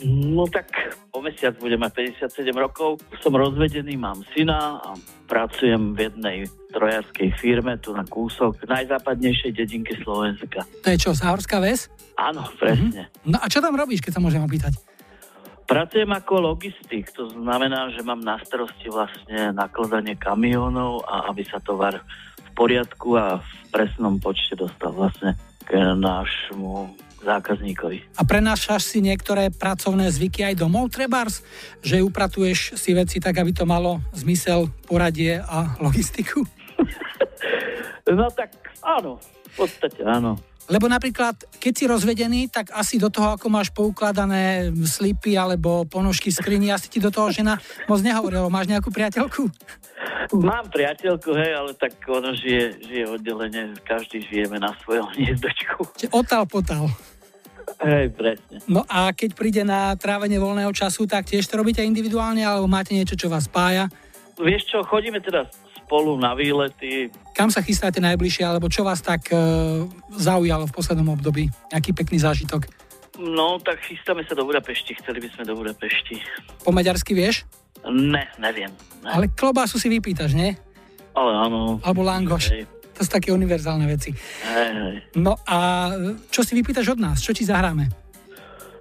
No 0.00 0.48
tak 0.48 0.72
o 1.12 1.20
mesiac 1.20 1.60
budem 1.60 1.76
mať 1.76 2.08
57 2.24 2.56
rokov. 2.56 3.04
Som 3.20 3.36
rozvedený, 3.36 4.00
mám 4.00 4.24
syna 4.32 4.80
a 4.80 4.96
pracujem 5.28 5.92
v 5.92 6.08
jednej 6.08 6.48
trojárskej 6.72 7.36
firme 7.36 7.76
tu 7.76 7.92
na 7.92 8.08
kúsok 8.08 8.56
najzápadnejšej 8.64 9.52
dedinky 9.60 9.92
Slovenska. 10.00 10.64
To 10.64 10.88
je 10.88 10.96
čo, 10.96 11.12
Záhorská 11.12 11.60
ves? 11.60 11.92
Áno, 12.16 12.48
presne. 12.56 13.12
Mm-hmm. 13.12 13.28
No 13.28 13.36
a 13.44 13.46
čo 13.52 13.60
tam 13.60 13.76
robíš, 13.76 14.00
keď 14.00 14.16
sa 14.16 14.24
môžem 14.24 14.40
opýtať? 14.40 14.72
Pracujem 15.66 16.06
ako 16.14 16.54
logistik, 16.54 17.10
to 17.10 17.26
znamená, 17.26 17.90
že 17.90 18.06
mám 18.06 18.22
na 18.22 18.38
starosti 18.38 18.86
vlastne 18.86 19.50
nakladanie 19.50 20.14
kamionov 20.14 21.02
a 21.02 21.26
aby 21.26 21.42
sa 21.42 21.58
tovar 21.58 22.06
v 22.38 22.50
poriadku 22.54 23.18
a 23.18 23.42
v 23.42 23.50
presnom 23.74 24.22
počte 24.22 24.54
dostal 24.54 24.94
vlastne 24.94 25.34
k 25.66 25.74
nášmu 25.98 26.94
zákazníkovi. 27.26 28.14
A 28.14 28.22
prenášaš 28.22 28.94
si 28.94 28.98
niektoré 29.02 29.50
pracovné 29.50 30.06
zvyky 30.14 30.46
aj 30.46 30.62
domov, 30.62 30.94
trebárs? 30.94 31.42
Že 31.82 32.06
upratuješ 32.06 32.78
si 32.78 32.94
veci 32.94 33.18
tak, 33.18 33.34
aby 33.42 33.50
to 33.50 33.66
malo 33.66 33.98
zmysel, 34.14 34.70
poradie 34.86 35.42
a 35.42 35.74
logistiku? 35.82 36.46
no 38.06 38.30
tak 38.30 38.54
áno, 38.86 39.18
v 39.50 39.66
podstate 39.66 40.06
áno. 40.06 40.38
Lebo 40.66 40.90
napríklad, 40.90 41.38
keď 41.62 41.72
si 41.72 41.84
rozvedený, 41.86 42.50
tak 42.50 42.74
asi 42.74 42.98
do 42.98 43.06
toho, 43.06 43.38
ako 43.38 43.46
máš 43.46 43.70
poukladané 43.70 44.74
slipy 44.74 45.38
alebo 45.38 45.86
ponožky 45.86 46.34
skrini, 46.34 46.74
asi 46.74 46.90
ti 46.90 46.98
do 46.98 47.14
toho 47.14 47.30
žena 47.30 47.58
moc 47.86 48.02
nehovorilo. 48.02 48.50
Máš 48.50 48.66
nejakú 48.66 48.90
priateľku? 48.90 49.46
Mám 50.34 50.74
priateľku, 50.74 51.30
hej, 51.38 51.54
ale 51.54 51.70
tak 51.78 51.94
ono 52.10 52.34
žije, 52.34 52.82
žije 52.82 53.04
oddelenie, 53.14 53.78
každý 53.86 54.26
žijeme 54.26 54.58
na 54.58 54.74
svojom 54.82 55.06
hniezdočku. 55.14 55.86
Otal 56.10 56.42
potal. 56.50 56.90
Hej, 57.82 58.10
presne. 58.14 58.58
No 58.66 58.82
a 58.90 59.14
keď 59.14 59.30
príde 59.38 59.62
na 59.62 59.94
trávenie 59.94 60.42
voľného 60.42 60.74
času, 60.74 61.06
tak 61.06 61.30
tiež 61.30 61.46
to 61.46 61.58
robíte 61.58 61.82
individuálne, 61.82 62.42
alebo 62.42 62.66
máte 62.66 62.90
niečo, 62.90 63.14
čo 63.14 63.30
vás 63.30 63.46
spája? 63.46 63.86
Vieš 64.36 64.62
čo, 64.66 64.78
chodíme 64.82 65.22
teda 65.22 65.46
spolu 65.86 66.18
na 66.18 66.34
výlety. 66.34 67.14
Kam 67.30 67.46
sa 67.46 67.62
chystáte 67.62 68.02
najbližšie, 68.02 68.42
alebo 68.42 68.66
čo 68.66 68.82
vás 68.82 68.98
tak 68.98 69.30
e, 69.30 69.38
zaujalo 70.18 70.66
v 70.66 70.74
poslednom 70.74 71.14
období? 71.14 71.46
Aký 71.70 71.94
pekný 71.94 72.18
zážitok? 72.18 72.66
No, 73.22 73.62
tak 73.62 73.80
chystáme 73.86 74.26
sa 74.26 74.34
do 74.34 74.42
Budapešti, 74.42 74.98
chceli 74.98 75.22
by 75.22 75.28
sme 75.30 75.42
do 75.46 75.54
Budapešti. 75.54 76.18
Po 76.66 76.74
maďarsky 76.74 77.14
vieš? 77.14 77.46
Ne, 77.86 78.26
neviem. 78.42 78.74
Ne. 79.06 79.08
Ale 79.14 79.30
klobásu 79.30 79.78
si 79.78 79.86
vypýtaš, 79.86 80.34
nie? 80.34 80.58
Ale 81.14 81.32
áno. 81.32 81.78
Alebo 81.80 82.02
langoš. 82.02 82.50
Hej. 82.52 82.66
To 82.98 83.00
sú 83.06 83.10
také 83.12 83.30
univerzálne 83.30 83.86
veci. 83.86 84.10
Hej, 84.42 84.70
hej. 84.74 84.96
No 85.16 85.38
a 85.46 85.88
čo 86.28 86.42
si 86.42 86.58
vypýtaš 86.58 86.92
od 86.92 87.00
nás? 87.00 87.22
Čo 87.22 87.30
ti 87.30 87.46
zahráme? 87.46 87.88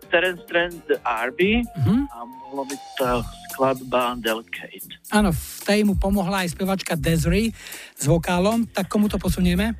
Terence 0.10 0.43
Trend 0.47 0.84
Arby 1.03 1.60
uh-huh. 1.64 2.01
a 2.12 2.18
bolo 2.49 2.64
by 2.66 2.76
to 2.95 3.08
skladba 3.56 4.20
Delicate. 4.20 4.99
Áno, 5.16 5.32
v 5.32 5.60
tej 5.64 5.88
mu 5.88 5.95
pomohla 5.95 6.43
aj 6.43 6.51
spevačka 6.51 6.99
Desiree 6.99 7.56
s 7.95 8.03
vokálom, 8.03 8.68
tak 8.68 8.91
komu 8.91 9.08
to 9.08 9.16
posunieme? 9.16 9.80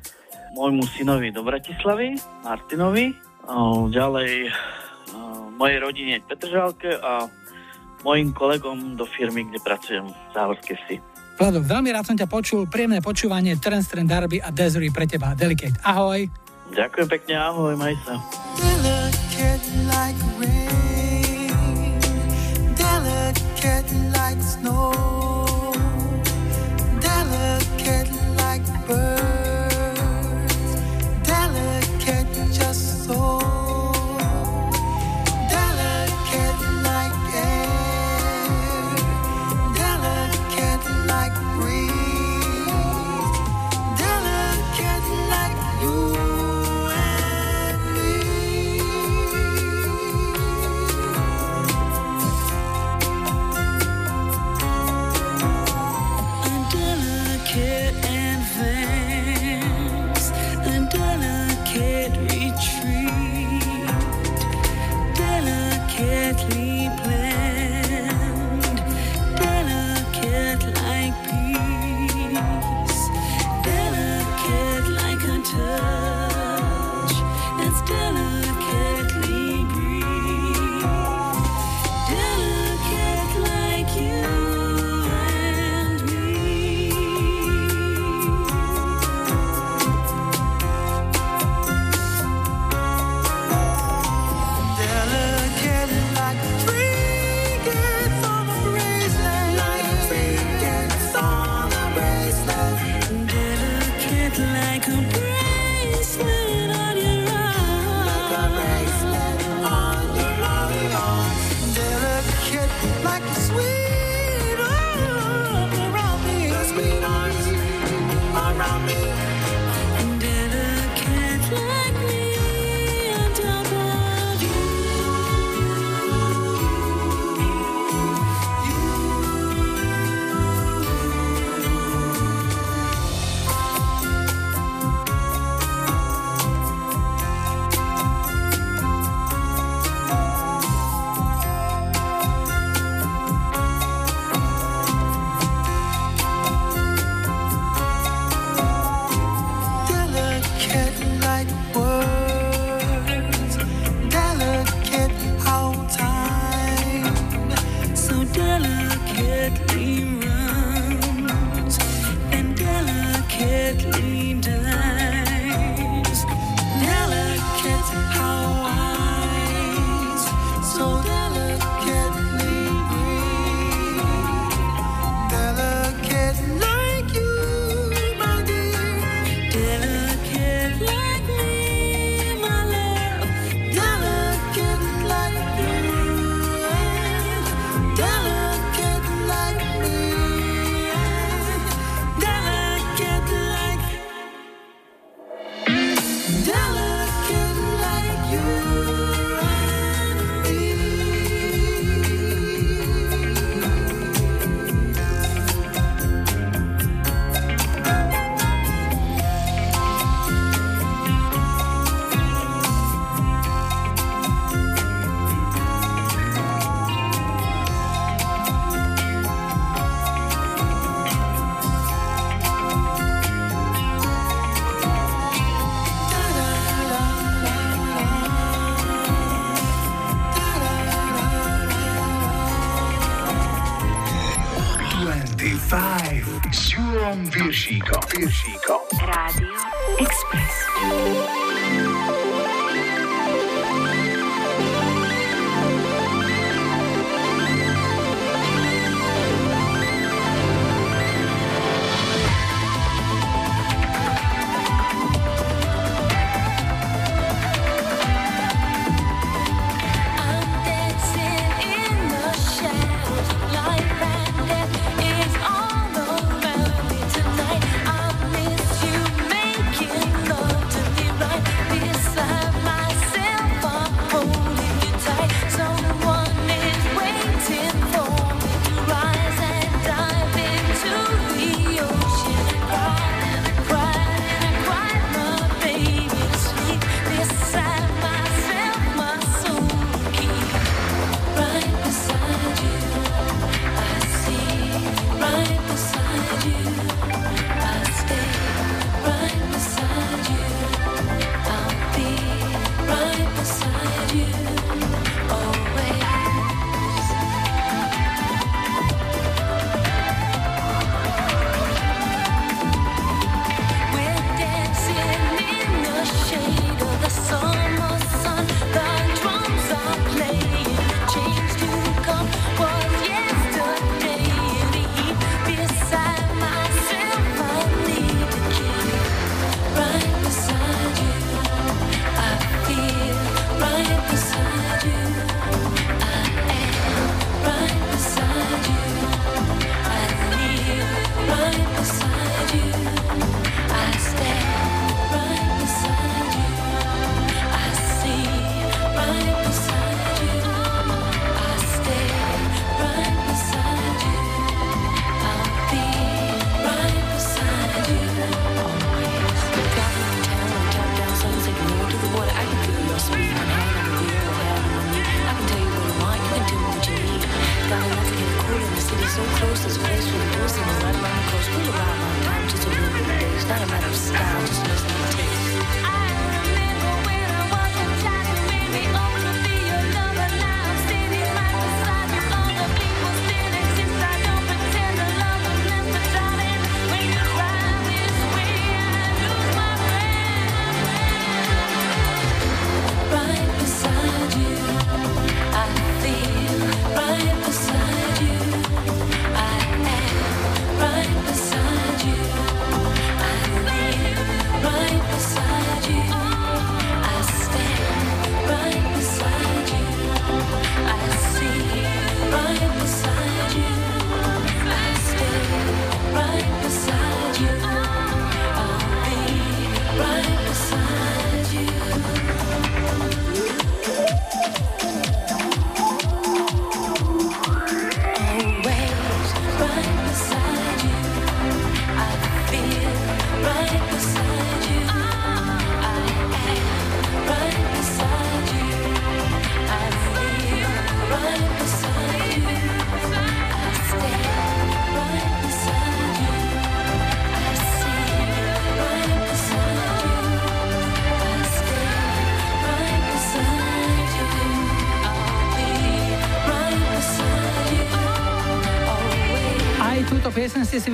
Môjmu 0.56 0.88
synovi 0.96 1.28
do 1.28 1.44
Bratislavy, 1.44 2.16
Martinovi, 2.40 3.12
ďalej 3.92 4.48
mojej 5.60 5.78
rodine 5.84 6.24
Petržálke 6.24 6.96
a 6.96 7.28
mojim 8.00 8.32
kolegom 8.32 8.96
do 8.96 9.04
firmy, 9.04 9.44
kde 9.44 9.60
pracujem 9.60 10.08
v 10.08 10.16
Záhorskej 10.32 10.76
vsi. 10.80 10.96
Vlado, 11.36 11.60
veľmi 11.60 11.92
rád 11.92 12.08
som 12.08 12.16
ťa 12.16 12.32
počul, 12.32 12.64
príjemné 12.64 13.04
počúvanie 13.04 13.60
Terence 13.60 13.92
Trend 13.92 14.08
Darby 14.08 14.40
a 14.40 14.48
Desiree 14.48 14.88
pre 14.88 15.04
teba. 15.04 15.36
Delicate, 15.36 15.76
ahoj. 15.84 16.24
Ďakujem 16.72 17.08
pekne, 17.12 17.34
ahoj, 17.36 17.76
maj 17.76 17.92
sa. 18.08 18.16
Delicate 18.56 19.68
like 19.92 20.22
rain, 20.40 20.55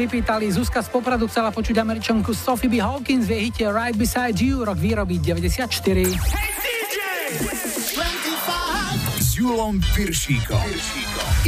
vypýtali. 0.03 0.51
Zuzka 0.51 0.83
z 0.83 0.91
Popradu 0.91 1.31
chcela 1.31 1.55
počuť 1.55 1.79
američanku 1.79 2.35
Sophie 2.35 2.67
B. 2.67 2.83
Hawkins 2.83 3.31
v 3.31 3.39
jej 3.39 3.43
hite 3.49 3.67
Right 3.71 3.95
Beside 3.95 4.35
You, 4.43 4.67
rok 4.67 4.79
výroby 4.79 5.23
94. 5.23 5.71
Hey, 6.35 6.51
s 9.23 9.41
Julom 9.41 9.81
Piršíkom. 9.97 10.61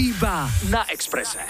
Iba 0.01 0.49
na 0.71 0.89
Exprese. 0.89 1.43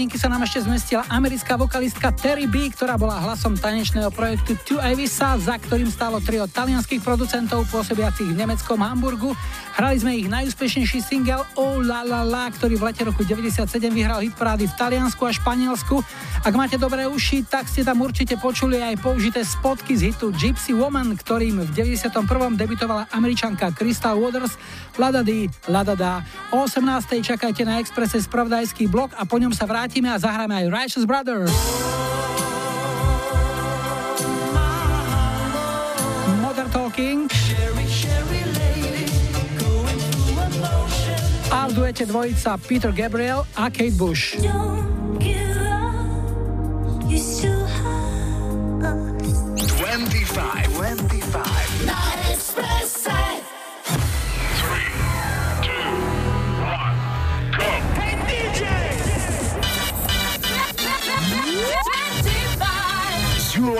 Hodinky 0.00 0.16
sa 0.16 0.32
nám 0.32 0.48
ešte 0.48 0.64
zmestila 0.64 1.04
americká 1.12 1.60
vokalistka 1.60 2.08
Terry 2.16 2.48
B, 2.48 2.72
ktorá 2.72 2.96
bola 2.96 3.20
hlasom 3.20 3.52
tanečného 3.52 4.08
projektu 4.08 4.56
Tu 4.64 4.80
Avisa, 4.80 5.36
za 5.36 5.60
ktorým 5.60 5.92
stálo 5.92 6.24
trio 6.24 6.48
talianských 6.48 7.04
producentov 7.04 7.68
pôsobiacich 7.68 8.32
v 8.32 8.32
nemeckom 8.32 8.80
Hamburgu. 8.80 9.36
Hrali 9.76 10.00
sme 10.00 10.16
ich 10.16 10.32
najúspešnejší 10.32 11.04
single 11.04 11.44
Oh 11.52 11.84
La 11.84 12.00
La 12.00 12.24
La, 12.24 12.48
ktorý 12.48 12.80
v 12.80 12.88
lete 12.88 13.04
roku 13.04 13.28
97 13.28 13.60
vyhral 13.92 14.24
hitparády 14.24 14.72
v 14.72 14.74
Taliansku 14.80 15.20
a 15.20 15.36
Španielsku. 15.36 16.00
Ak 16.48 16.56
máte 16.56 16.80
dobré 16.80 17.04
uši, 17.04 17.44
tak 17.44 17.68
ste 17.68 17.84
tam 17.84 18.00
určite 18.00 18.40
počuli 18.40 18.80
aj 18.80 19.04
použité 19.04 19.44
spotky 19.44 20.00
z 20.00 20.16
hitu 20.16 20.32
Gypsy 20.32 20.72
Woman, 20.72 21.12
ktorým 21.12 21.60
v 21.60 21.76
91. 21.76 22.08
debutovala 22.56 23.04
američanka 23.12 23.68
Crystal 23.76 24.16
Waters 24.16 24.56
Lada 24.96 25.20
Di, 25.20 25.44
Lada 25.68 25.92
Da. 25.92 26.24
O 26.50 26.66
18. 26.66 27.22
čakajte 27.22 27.62
na 27.62 27.78
Expresse 27.78 28.18
spravodajský 28.26 28.90
blok 28.90 29.14
a 29.14 29.22
po 29.22 29.38
ňom 29.38 29.54
sa 29.54 29.70
vrátime 29.70 30.10
a 30.10 30.18
zahráme 30.18 30.66
aj 30.66 30.66
Righteous 30.66 31.06
Brothers. 31.06 31.54
Modern 36.42 36.70
Talking. 36.74 37.30
A 41.54 41.70
v 41.70 41.72
duete 41.74 42.02
dvojica 42.10 42.58
Peter 42.66 42.90
Gabriel 42.90 43.46
a 43.54 43.70
Kate 43.70 43.94
Bush. 43.94 44.34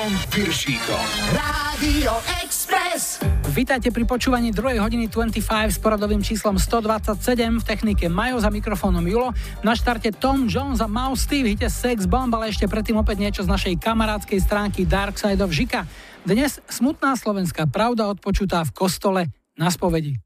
S 0.01 0.03
Julom 0.03 0.17
Piršíkom. 0.33 1.05
Radio 1.37 2.17
Express. 2.41 3.21
Vítajte 3.53 3.93
pri 3.93 4.09
počúvaní 4.09 4.49
2. 4.49 4.81
hodiny 4.81 5.13
25 5.13 5.45
s 5.69 5.77
poradovým 5.77 6.25
číslom 6.25 6.57
127 6.57 7.21
v 7.61 7.65
technike 7.69 8.09
Majo 8.09 8.41
za 8.41 8.49
mikrofónom 8.49 9.05
Julo. 9.05 9.37
Na 9.61 9.77
štarte 9.77 10.09
Tom 10.17 10.49
Jones 10.49 10.81
a 10.81 10.89
Mouse 10.89 11.29
Steve 11.29 11.53
hite 11.53 11.69
Sex 11.69 12.09
Bomb, 12.09 12.33
ale 12.33 12.49
ešte 12.49 12.65
predtým 12.65 12.97
opäť 12.97 13.21
niečo 13.21 13.45
z 13.45 13.53
našej 13.53 13.77
kamarádskej 13.77 14.41
stránky 14.41 14.89
Dark 14.89 15.21
Side 15.21 15.45
of 15.45 15.53
Žika. 15.53 15.85
Dnes 16.25 16.65
smutná 16.65 17.13
slovenská 17.13 17.69
pravda 17.69 18.09
odpočutá 18.09 18.65
v 18.65 18.73
kostole 18.73 19.29
na 19.53 19.69
spovedi. 19.69 20.17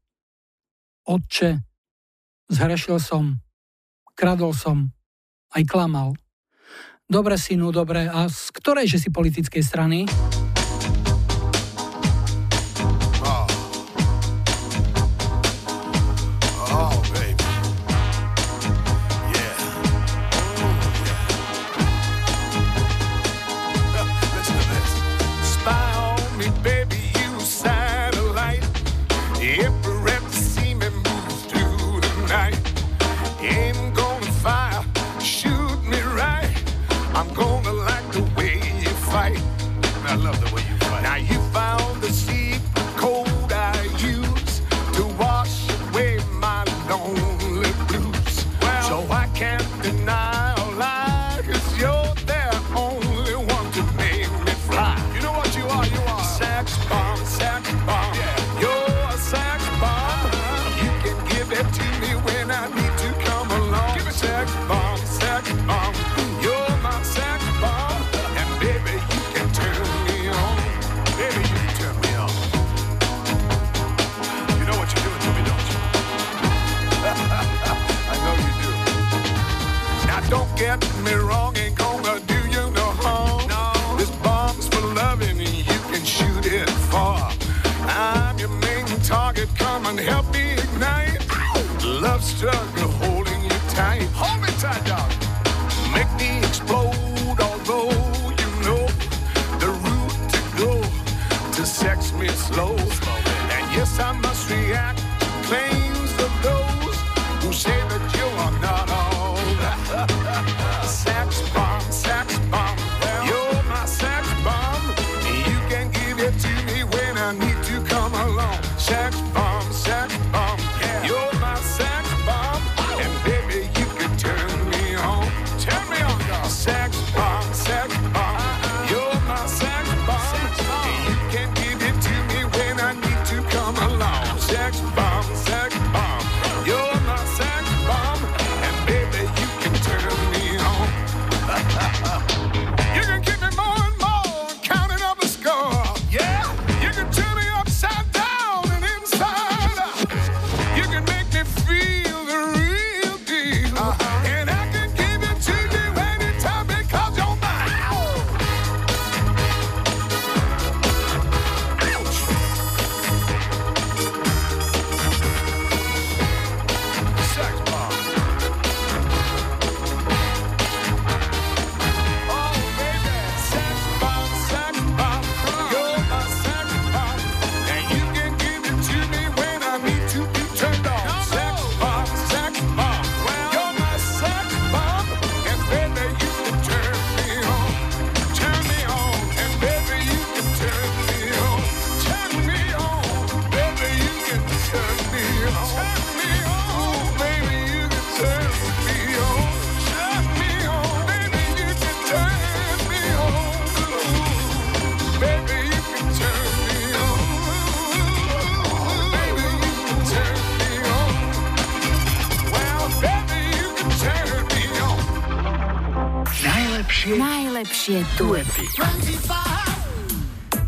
Otče, 1.03 1.59
zhrešil 2.47 2.95
som, 3.03 3.43
kradol 4.15 4.55
som, 4.55 4.87
aj 5.51 5.67
klamal. 5.67 6.15
Dobre, 7.05 7.37
synu, 7.37 7.69
dobre. 7.69 8.09
A 8.09 8.25
z 8.25 8.49
ktorej 8.49 8.89
že 8.89 8.97
si 8.97 9.13
politickej 9.13 9.61
strany? 9.61 10.09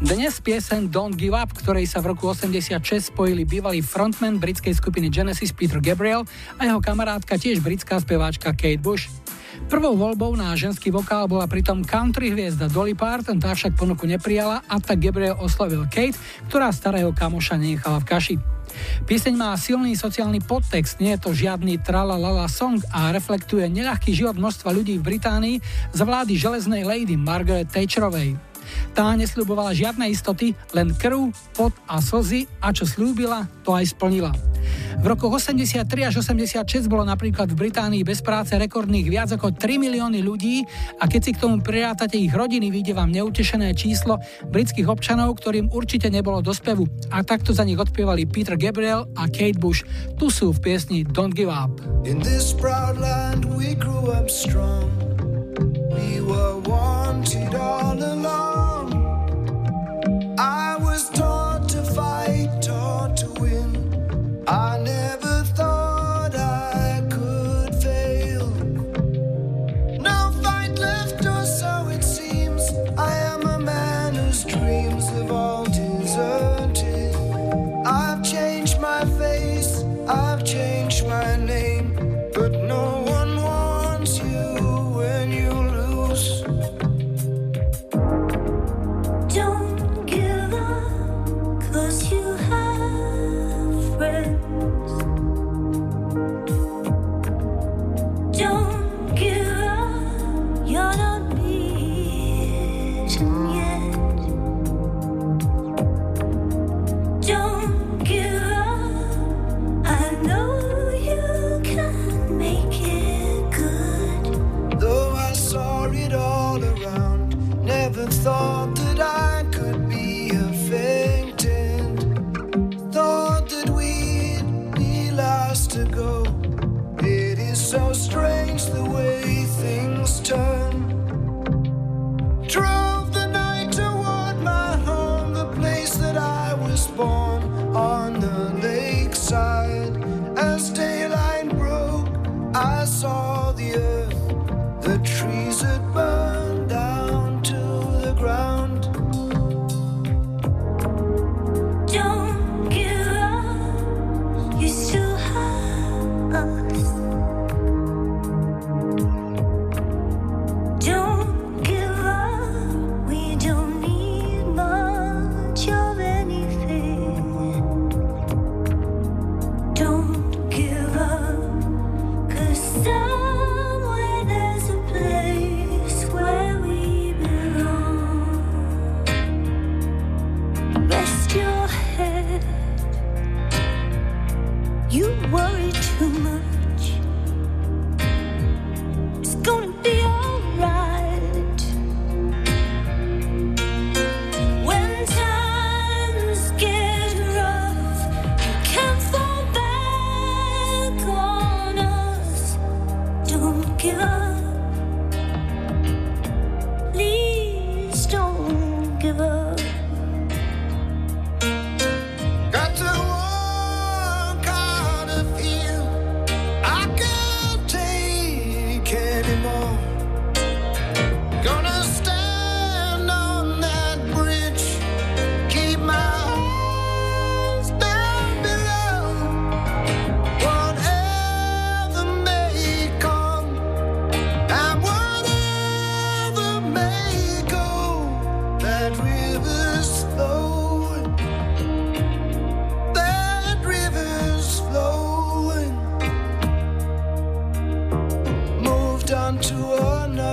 Dnes 0.04 0.36
piesen 0.44 0.92
Don't 0.92 1.16
Give 1.16 1.32
Up, 1.32 1.56
ktorej 1.56 1.88
sa 1.88 2.04
v 2.04 2.12
roku 2.12 2.28
86 2.28 2.76
spojili 3.16 3.48
bývalý 3.48 3.80
frontman 3.80 4.36
britskej 4.36 4.76
skupiny 4.76 5.08
Genesis 5.08 5.56
Peter 5.56 5.80
Gabriel 5.80 6.28
a 6.60 6.68
jeho 6.68 6.84
kamarátka 6.84 7.40
tiež 7.40 7.64
britská 7.64 8.04
speváčka 8.04 8.52
Kate 8.52 8.84
Bush. 8.84 9.08
Prvou 9.72 9.96
voľbou 9.96 10.36
na 10.36 10.52
ženský 10.60 10.92
vokál 10.92 11.32
bola 11.32 11.48
pritom 11.48 11.88
country 11.88 12.36
hviezda 12.36 12.68
Dolly 12.68 13.00
Parton, 13.00 13.40
tá 13.40 13.56
však 13.56 13.80
ponuku 13.80 14.04
neprijala 14.12 14.68
a 14.68 14.84
tak 14.84 15.00
Gabriel 15.00 15.40
oslovil 15.40 15.88
Kate, 15.88 16.20
ktorá 16.52 16.76
starého 16.76 17.16
kamoša 17.16 17.56
nenechala 17.56 18.04
v 18.04 18.08
kaši. 18.12 18.57
Pieseň 19.08 19.40
má 19.40 19.56
silný 19.56 19.96
sociálny 19.96 20.44
podtext, 20.44 21.00
nie 21.00 21.16
je 21.16 21.24
to 21.24 21.32
žiadny 21.32 21.80
tralalala 21.80 22.44
song 22.52 22.84
a 22.92 23.08
reflektuje 23.16 23.64
neľahký 23.72 24.12
život 24.12 24.36
množstva 24.36 24.76
ľudí 24.76 25.00
v 25.00 25.16
Británii 25.16 25.64
za 25.96 26.04
vlády 26.04 26.36
železnej 26.36 26.84
lady 26.84 27.16
Margaret 27.16 27.72
Thatcherovej. 27.72 28.36
Tá 28.92 29.16
nesľubovala 29.16 29.72
žiadne 29.72 30.12
istoty, 30.12 30.52
len 30.76 30.92
krv, 30.92 31.32
pot 31.56 31.72
a 31.88 32.04
slzy 32.04 32.52
a 32.60 32.76
čo 32.76 32.84
slúbila, 32.84 33.48
to 33.64 33.72
aj 33.72 33.96
splnila. 33.96 34.36
V 34.98 35.06
rokoch 35.06 35.38
83 35.38 35.86
až 36.10 36.26
86 36.26 36.90
bolo 36.90 37.06
napríklad 37.06 37.54
v 37.54 37.70
Británii 37.70 38.02
bez 38.02 38.26
práce 38.26 38.58
rekordných 38.58 39.06
viac 39.06 39.30
ako 39.30 39.54
3 39.54 39.78
milióny 39.78 40.26
ľudí 40.26 40.66
a 40.98 41.06
keď 41.06 41.22
si 41.22 41.32
k 41.38 41.42
tomu 41.46 41.62
prirátate 41.62 42.18
ich 42.18 42.34
rodiny, 42.34 42.74
vyjde 42.74 42.98
vám 42.98 43.14
neutešené 43.14 43.78
číslo 43.78 44.18
britských 44.50 44.90
občanov, 44.90 45.38
ktorým 45.38 45.70
určite 45.70 46.10
nebolo 46.10 46.42
do 46.42 46.50
spevu. 46.50 46.90
A 47.14 47.22
takto 47.22 47.54
za 47.54 47.62
nich 47.62 47.78
odpievali 47.78 48.26
Peter 48.26 48.58
Gabriel 48.58 49.06
a 49.14 49.30
Kate 49.30 49.62
Bush. 49.62 49.86
Tu 50.18 50.34
sú 50.34 50.50
v 50.50 50.60
piesni 50.66 51.06
Don't 51.06 51.38
Give 51.38 51.54
Up. 51.54 51.78
In 52.02 52.18
this 52.18 52.50
proud 52.58 52.98
land 52.98 53.46
we 53.54 53.78
grew 53.78 54.10
up 54.10 54.34
strong. 54.34 54.90
We 55.94 56.26
were 56.26 56.58
wanted 56.66 57.54
all 57.54 57.97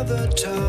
another 0.06 0.26
time. 0.32 0.63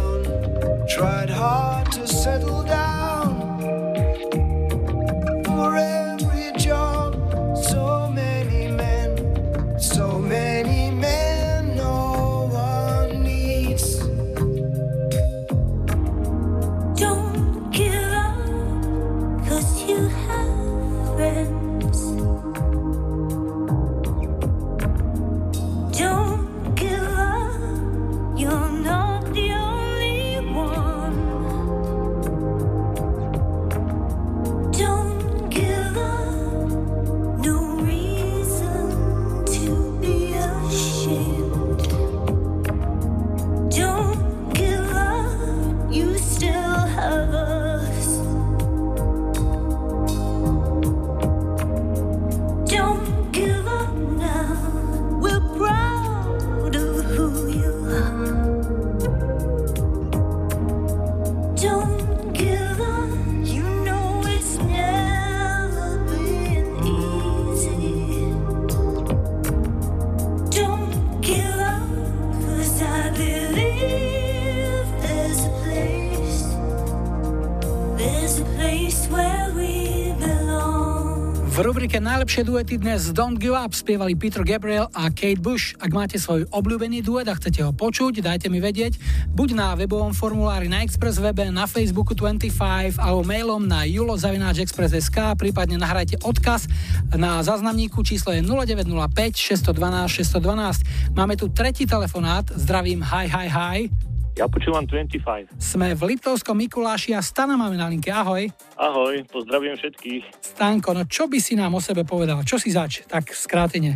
Najlepšie 82.36 82.52
duety 82.52 82.76
dnes 82.84 83.02
Don't 83.16 83.40
Give 83.40 83.56
Up 83.56 83.72
spievali 83.72 84.12
Peter 84.12 84.44
Gabriel 84.44 84.92
a 84.92 85.08
Kate 85.08 85.40
Bush. 85.40 85.72
Ak 85.80 85.96
máte 85.96 86.20
svoj 86.20 86.44
obľúbený 86.52 87.00
duet 87.00 87.32
a 87.32 87.34
chcete 87.40 87.64
ho 87.64 87.72
počuť, 87.72 88.20
dajte 88.20 88.52
mi 88.52 88.60
vedieť. 88.60 89.00
Buď 89.32 89.56
na 89.56 89.72
webovom 89.72 90.12
formulári 90.12 90.68
na 90.68 90.84
Express 90.84 91.16
webe, 91.24 91.48
na 91.48 91.64
Facebooku 91.64 92.12
25 92.12 93.00
alebo 93.00 93.24
mailom 93.24 93.64
na 93.64 93.88
julozavináčexpress.sk, 93.88 95.40
prípadne 95.40 95.80
nahrajte 95.80 96.20
odkaz 96.28 96.68
na 97.16 97.40
záznamníku 97.40 98.04
číslo 98.04 98.36
je 98.36 98.44
0905 98.44 99.72
612 99.72 100.28
612. 100.28 101.16
Máme 101.16 101.40
tu 101.40 101.48
tretí 101.48 101.88
telefonát. 101.88 102.52
Zdravím, 102.52 103.00
hi, 103.00 103.32
hi, 103.32 103.48
hi. 103.48 104.05
Ja 104.36 104.52
počúvam 104.52 104.84
25. 104.84 105.56
Sme 105.64 105.96
v 105.96 106.12
Liptovskom 106.12 106.60
Mikuláši 106.60 107.16
a 107.16 107.24
Stana 107.24 107.56
máme 107.56 107.80
na 107.80 107.88
linke. 107.88 108.12
Ahoj. 108.12 108.52
Ahoj, 108.76 109.24
pozdravujem 109.32 109.80
všetkých. 109.80 110.28
Stanko, 110.44 110.92
no 110.92 111.08
čo 111.08 111.32
by 111.32 111.40
si 111.40 111.56
nám 111.56 111.72
o 111.72 111.80
sebe 111.80 112.04
povedal? 112.04 112.44
Čo 112.44 112.60
si 112.60 112.68
zač? 112.76 113.08
Tak 113.08 113.32
skrátene. 113.32 113.96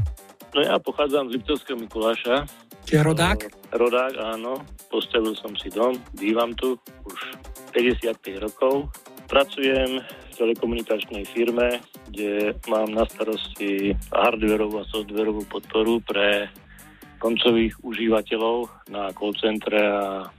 No 0.56 0.64
ja 0.64 0.80
pochádzam 0.80 1.28
z 1.28 1.36
Liptovského 1.36 1.76
Mikuláša. 1.76 2.48
Čiže 2.88 3.04
rodák? 3.04 3.40
Rodák, 3.76 4.16
áno. 4.16 4.64
Postavil 4.88 5.36
som 5.36 5.52
si 5.60 5.68
dom, 5.76 6.00
bývam 6.16 6.56
tu 6.56 6.80
už 7.04 7.20
55 7.76 8.40
rokov. 8.40 8.88
Pracujem 9.28 10.00
v 10.00 10.34
telekomunikačnej 10.40 11.28
firme, 11.36 11.84
kde 12.08 12.56
mám 12.72 12.88
na 12.96 13.04
starosti 13.12 13.92
hardwareovú 14.16 14.80
a 14.80 14.88
softwareovú 14.88 15.44
podporu 15.52 16.00
pre 16.00 16.48
koncových 17.20 17.76
užívateľov 17.84 18.90
na 18.90 19.12
call 19.14 19.36
centre 19.38 19.78
a 19.78 20.32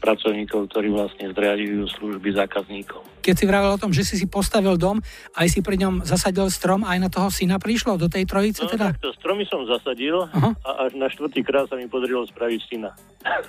pracovníkov, 0.00 0.72
ktorí 0.72 0.88
vlastne 0.88 1.28
zriadujú 1.28 1.84
služby 2.00 2.32
zákazníkov. 2.32 3.04
Keď 3.20 3.34
si 3.36 3.44
vravel 3.44 3.76
o 3.76 3.80
tom, 3.80 3.92
že 3.92 4.00
si 4.00 4.16
si 4.16 4.24
postavil 4.24 4.80
dom, 4.80 4.96
aj 5.36 5.46
si 5.52 5.60
pri 5.60 5.76
ňom 5.76 6.08
zasadil 6.08 6.48
strom, 6.48 6.88
aj 6.88 6.96
na 6.96 7.12
toho 7.12 7.28
syna 7.28 7.60
prišlo 7.60 8.00
do 8.00 8.08
tej 8.08 8.24
trojice 8.24 8.64
No, 8.64 8.72
teda? 8.72 8.96
takto 8.96 9.12
stromy 9.12 9.44
som 9.44 9.60
zasadil 9.68 10.24
Aha. 10.32 10.56
a 10.64 10.88
až 10.88 10.96
na 10.96 11.12
štvrtý 11.12 11.44
krát 11.44 11.68
sa 11.68 11.76
mi 11.76 11.84
podarilo 11.84 12.24
spraviť 12.24 12.60
syna. 12.64 12.96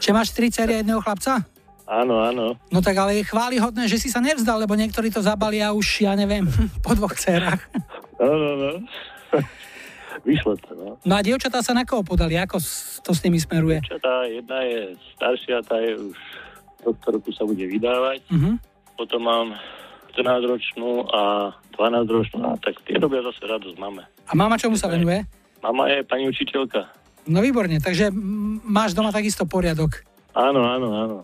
Čiže 0.04 0.12
máš 0.12 0.36
tri 0.36 0.52
cery 0.52 0.76
a 0.76 0.84
jedného 0.84 1.00
chlapca? 1.00 1.40
Áno, 1.88 2.20
áno. 2.20 2.60
No 2.68 2.80
tak 2.84 3.00
ale 3.00 3.24
je 3.24 3.32
chválihodné, 3.32 3.88
že 3.88 4.00
si 4.00 4.12
sa 4.12 4.20
nevzdal, 4.20 4.60
lebo 4.60 4.76
niektorí 4.76 5.08
to 5.08 5.24
zabalia 5.24 5.72
už, 5.72 6.04
ja 6.04 6.20
neviem, 6.20 6.44
po 6.86 6.92
dvoch 7.00 7.16
cerách. 7.16 7.64
No, 8.20 8.28
no, 8.36 8.52
no. 8.60 8.72
Vyšlo 10.22 10.54
to, 10.62 10.72
no. 10.78 10.90
No 11.02 11.14
a 11.18 11.22
dievčatá 11.26 11.66
sa 11.66 11.74
na 11.74 11.82
koho 11.82 12.06
podali? 12.06 12.38
Ako 12.38 12.62
to 13.02 13.12
s 13.12 13.22
nimi 13.26 13.42
smeruje? 13.42 13.82
Tá 14.02 14.26
jedna 14.30 14.62
je 14.64 14.80
staršia, 15.18 15.66
tá 15.66 15.82
je 15.82 15.98
už 15.98 16.18
tohto 16.82 17.08
roku 17.14 17.30
sa 17.34 17.46
bude 17.46 17.62
vydávať. 17.66 18.26
Mhm. 18.30 18.58
Potom 18.98 19.22
mám 19.26 19.58
14-ročnú 20.14 21.08
a 21.10 21.54
12-ročnú, 21.74 22.38
a 22.44 22.54
tak 22.60 22.78
tie 22.86 23.00
robia 23.00 23.24
zase 23.24 23.42
radosť 23.48 23.78
máme. 23.80 24.04
A 24.28 24.32
mama 24.38 24.60
čomu 24.60 24.76
sa 24.78 24.92
venuje? 24.92 25.24
Mama 25.64 25.88
je 25.90 26.04
pani 26.04 26.28
učiteľka. 26.28 26.86
No 27.30 27.40
výborne, 27.40 27.78
takže 27.78 28.10
máš 28.66 28.98
doma 28.98 29.14
takisto 29.14 29.46
poriadok. 29.46 30.04
Áno, 30.34 30.66
áno, 30.66 30.90
áno. 30.98 31.18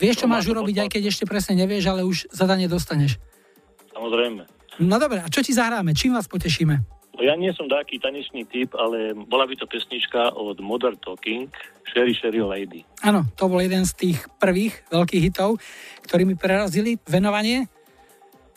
Vieš, 0.00 0.24
čo 0.24 0.26
No, 0.26 0.34
máš 0.34 0.48
urobiť, 0.50 0.76
aj 0.82 0.88
keď 0.98 1.02
ešte 1.12 1.24
presne 1.28 1.54
nevieš, 1.54 1.86
ale 1.86 2.02
už 2.02 2.26
zadanie 2.34 2.66
dostaneš. 2.66 3.20
Samozrejme. 3.94 4.48
No 4.82 4.96
dobre, 4.98 5.20
a 5.22 5.28
čo 5.28 5.44
ti 5.44 5.52
zahráme? 5.54 5.92
Čím 5.94 6.16
vás 6.16 6.26
potešíme? 6.26 6.80
Ja 7.22 7.38
nie 7.38 7.54
som 7.54 7.70
taký 7.70 8.02
tanečný 8.02 8.42
typ, 8.50 8.74
ale 8.74 9.14
bola 9.14 9.46
by 9.46 9.54
to 9.54 9.70
pesnička 9.70 10.34
od 10.34 10.58
Modern 10.58 10.98
Talking, 10.98 11.46
Sherry 11.86 12.18
Sherry 12.18 12.42
Lady. 12.42 12.82
Áno, 13.06 13.30
to 13.38 13.46
bol 13.46 13.62
jeden 13.62 13.86
z 13.86 13.94
tých 13.94 14.18
prvých 14.42 14.82
veľkých 14.90 15.22
hitov, 15.30 15.62
ktorí 16.02 16.26
mi 16.26 16.34
prerazili 16.34 16.98
venovanie. 17.06 17.70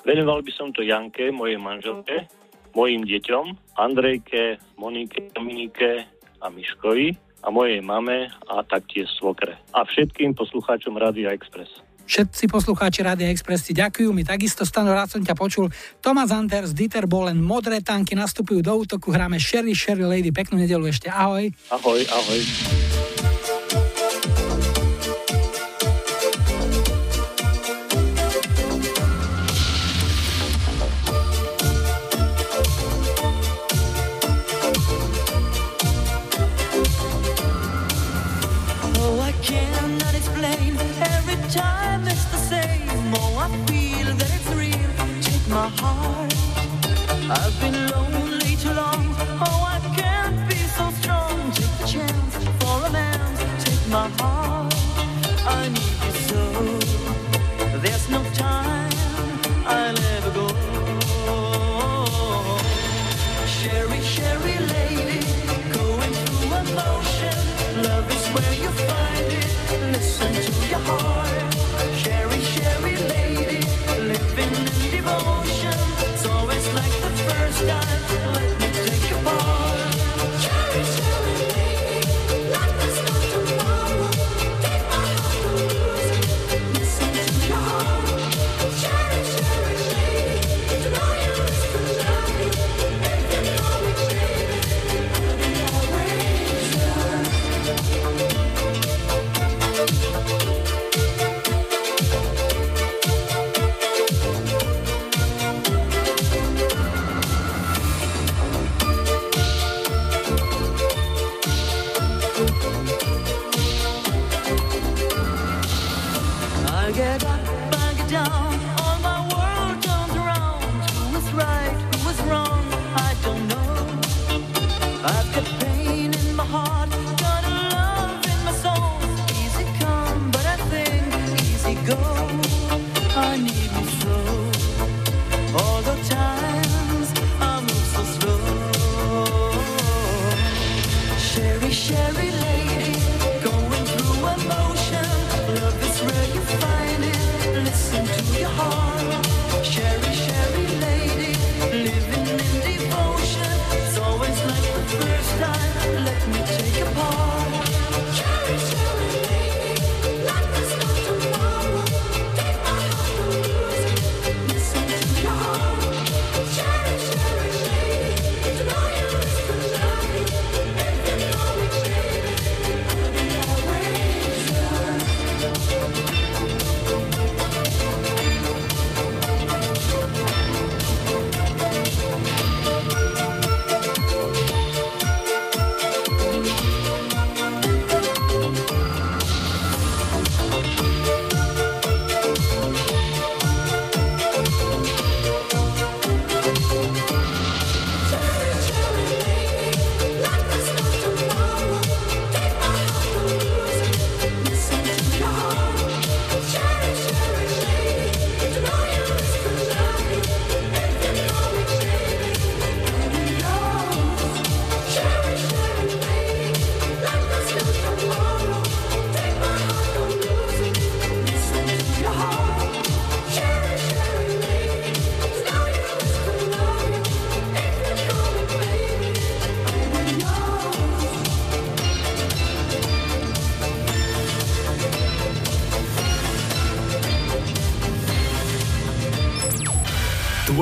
Venoval 0.01 0.41
by 0.41 0.49
som 0.49 0.73
to 0.73 0.81
Janke, 0.81 1.29
mojej 1.29 1.61
manželke, 1.61 2.25
mojim 2.73 3.05
deťom, 3.05 3.77
Andrejke, 3.77 4.57
Monike, 4.81 5.29
Dominike 5.29 6.09
a 6.41 6.49
Miškovi 6.49 7.13
a 7.45 7.53
mojej 7.53 7.85
mame 7.85 8.33
a 8.49 8.65
taktiež 8.65 9.13
svokre. 9.13 9.61
A 9.77 9.85
všetkým 9.85 10.33
poslucháčom 10.33 10.97
Rádia 10.97 11.29
Express. 11.29 11.84
Všetci 12.05 12.45
poslucháči 12.45 13.01
Rádia 13.01 13.33
Express 13.33 13.65
ti 13.65 13.73
ďakujú, 13.73 14.13
mi 14.13 14.21
takisto 14.21 14.61
stano, 14.61 14.93
rád 14.93 15.09
som 15.09 15.21
ťa 15.25 15.33
počul. 15.33 15.73
Thomas 16.05 16.29
Anders, 16.29 16.77
Dieter 16.77 17.09
Bohlen, 17.09 17.41
modré 17.41 17.81
tanky 17.81 18.13
nastupujú 18.13 18.61
do 18.61 18.73
útoku, 18.77 19.09
hráme 19.09 19.41
Sherry, 19.41 19.73
Sherry 19.73 20.05
Lady, 20.05 20.29
peknú 20.29 20.61
nedelu 20.61 20.85
ešte, 20.85 21.09
ahoj. 21.09 21.49
Ahoj, 21.73 22.01
ahoj. 22.05 22.41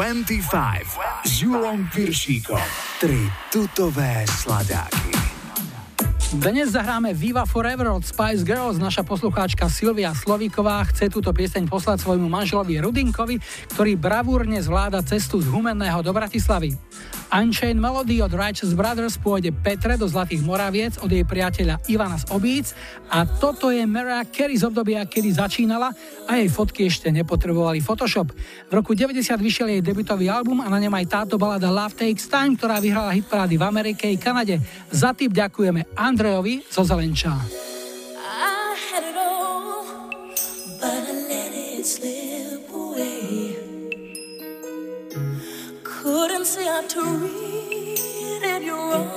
25 0.03 1.23
s 1.23 1.47
Julom 1.47 1.88
Piršíkom. 1.88 2.59
Tri 2.99 3.23
tutové 3.47 4.27
sladáky. 4.27 5.15
Dnes 6.43 6.75
zahráme 6.75 7.15
Viva 7.15 7.47
Forever 7.47 7.88
od 7.88 8.03
Spice 8.03 8.43
Girls. 8.43 8.75
Naša 8.84 9.07
poslucháčka 9.07 9.71
Silvia 9.71 10.11
Slovíková 10.11 10.84
chce 10.91 11.07
túto 11.07 11.31
pieseň 11.31 11.71
poslať 11.71 12.03
svojmu 12.03 12.27
manželovi 12.27 12.84
Rudinkovi, 12.84 13.39
ktorý 13.71 13.95
bravúrne 13.95 14.59
zvláda 14.59 14.99
cestu 15.07 15.39
z 15.39 15.47
Humenného 15.47 16.03
do 16.03 16.11
Bratislavy. 16.11 16.75
Unchained 17.34 17.81
Melody 17.81 18.22
od 18.22 18.30
Righteous 18.30 18.77
Brothers 18.77 19.18
pôjde 19.18 19.49
Petre 19.49 19.97
do 19.97 20.05
Zlatých 20.05 20.45
Moraviec 20.45 21.01
od 21.01 21.10
jej 21.10 21.26
priateľa 21.26 21.81
Ivana 21.89 22.22
z 22.22 22.30
Obíc 22.30 22.77
a 23.10 23.26
toto 23.26 23.73
je 23.73 23.81
Mariah 23.89 24.30
Carey 24.30 24.53
z 24.53 24.69
obdobia, 24.69 25.01
kedy 25.10 25.34
začínala 25.34 25.89
a 26.30 26.38
jej 26.38 26.45
fotky 26.45 26.85
ešte 26.85 27.10
nepotrebovali 27.10 27.81
Photoshop. 27.81 28.30
V 28.69 28.73
roku 28.77 28.93
90 28.93 29.18
vyšiel 29.41 29.73
jej 29.73 29.81
debutový 29.81 30.30
album 30.30 30.61
a 30.61 30.69
na 30.69 30.77
ňom 30.77 30.93
aj 30.93 31.10
táto 31.10 31.41
balada 31.41 31.73
Love 31.73 31.97
Takes 31.97 32.30
Time, 32.30 32.53
ktorá 32.53 32.77
vyhrala 32.77 33.18
hitparády 33.18 33.57
v 33.57 33.65
Amerike 33.65 34.05
i 34.05 34.22
Kanade. 34.22 34.61
Za 34.93 35.18
tip 35.18 35.34
ďakujeme 35.34 35.97
Andrejovi 35.97 36.61
zo 36.69 36.85
Zelenča. 36.85 37.62
Couldn't 46.23 46.45
see 46.45 46.63
how 46.63 46.81
to 46.87 47.01
read 47.03 48.43
it 48.53 48.71
wrong. 48.71 49.09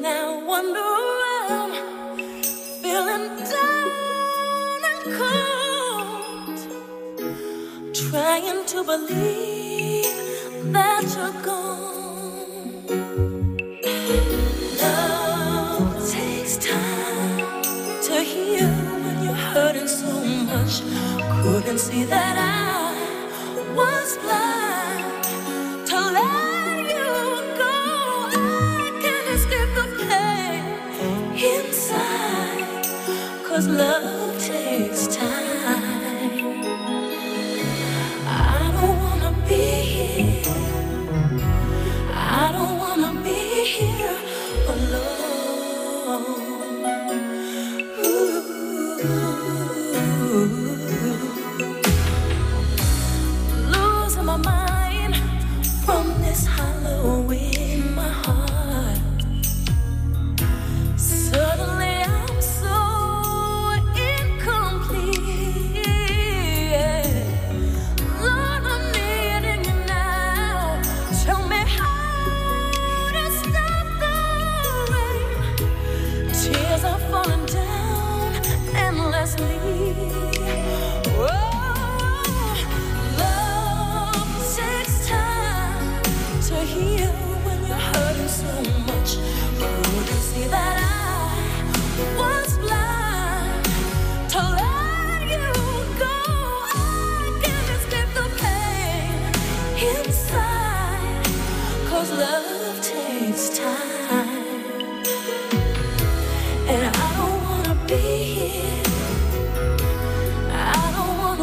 Now 0.00 0.38
I 0.38 0.42
wander 0.50 0.90
around, 1.08 1.72
feeling 2.80 3.26
down 3.50 4.80
and 4.90 5.00
cold, 5.18 6.60
trying 7.92 8.60
to 8.66 8.78
believe 8.84 10.14
that 10.72 11.02
you're 11.16 11.36
gone. 11.42 11.99
So 19.90 20.24
much. 20.50 20.82
Couldn't 21.42 21.78
see 21.78 22.04
that 22.04 22.36
I 22.38 22.94
was 23.74 24.16
blind 24.18 25.24
to 25.90 25.98
let 26.18 26.78
you 26.94 27.10
go. 27.62 27.76
I 28.30 28.90
can't 29.02 29.28
escape 29.36 29.72
the 29.78 29.86
pain 30.06 30.64
inside, 31.56 32.84
cause 33.46 33.66
love 33.66 34.38
takes 34.40 35.08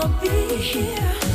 don't 0.08 0.24
wanna 0.24 0.48
be 0.48 0.56
here 0.58 1.27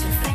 Dance 0.00 0.18
with 0.18 0.29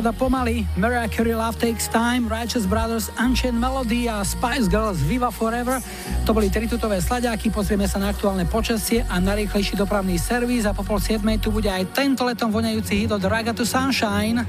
Tentokrát 0.00 0.16
a 0.16 0.24
pomaly 0.24 0.64
Mariah 0.80 1.12
Love 1.36 1.60
Takes 1.60 1.92
Time, 1.92 2.24
Righteous 2.24 2.64
Brothers, 2.64 3.12
Unchained 3.20 3.60
Melody 3.60 4.08
a 4.08 4.24
Spice 4.24 4.64
Girls 4.64 4.96
Viva 5.04 5.28
Forever. 5.28 5.76
To 6.24 6.32
boli 6.32 6.48
tritutové 6.48 7.04
slaďáky, 7.04 7.52
pozrieme 7.52 7.84
sa 7.84 8.00
na 8.00 8.08
aktuálne 8.08 8.48
počasie 8.48 9.04
a 9.04 9.20
na 9.20 9.36
rýchlejší 9.36 9.76
dopravný 9.76 10.16
servis 10.16 10.64
a 10.64 10.72
po 10.72 10.88
pol 10.88 11.04
siedmej 11.04 11.44
tu 11.44 11.52
bude 11.52 11.68
aj 11.68 11.92
tento 11.92 12.24
letom 12.24 12.48
voňajúci 12.48 13.04
hit 13.04 13.12
od 13.12 13.20
Raga 13.20 13.52
to 13.52 13.68
Sunshine. 13.68 14.48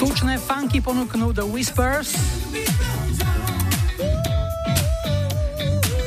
Tučné 0.00 0.40
funky 0.40 0.80
ponúknú 0.80 1.36
The 1.36 1.44
Whispers. 1.44 2.16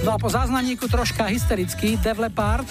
No 0.02 0.10
a 0.10 0.18
po 0.18 0.26
záznaníku 0.26 0.90
troška 0.90 1.30
hysterický 1.30 2.02
Def 2.02 2.18
Leppard. 2.18 2.66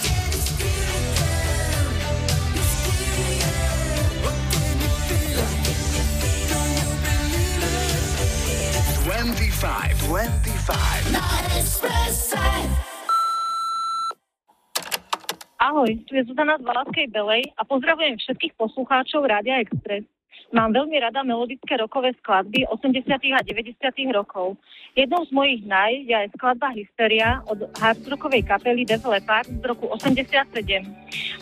Ahoj, 15.90 16.22
Zuzana 16.22 16.54
z 16.54 16.62
Valaskej 16.62 17.06
Belej 17.10 17.50
a 17.58 17.66
pozdravujem 17.66 18.14
všetkých 18.22 18.54
poslucháčov 18.54 19.26
Rádia 19.26 19.58
Express. 19.58 20.06
Mám 20.54 20.70
veľmi 20.70 20.94
rada 21.02 21.26
melodické 21.26 21.74
rokové 21.74 22.14
skladby 22.22 22.62
80. 22.70 23.10
a 23.10 23.42
90. 23.42 23.74
rokov. 24.14 24.54
Jednou 24.94 25.26
z 25.26 25.34
mojich 25.34 25.66
naj 25.66 26.06
je 26.06 26.14
aj 26.14 26.30
skladba 26.38 26.70
Hysteria 26.78 27.42
od 27.42 27.74
hardrockovej 27.74 28.46
kapely 28.46 28.86
Def 28.86 29.02
Leppard 29.02 29.50
z 29.50 29.66
roku 29.66 29.90
87. 29.90 30.30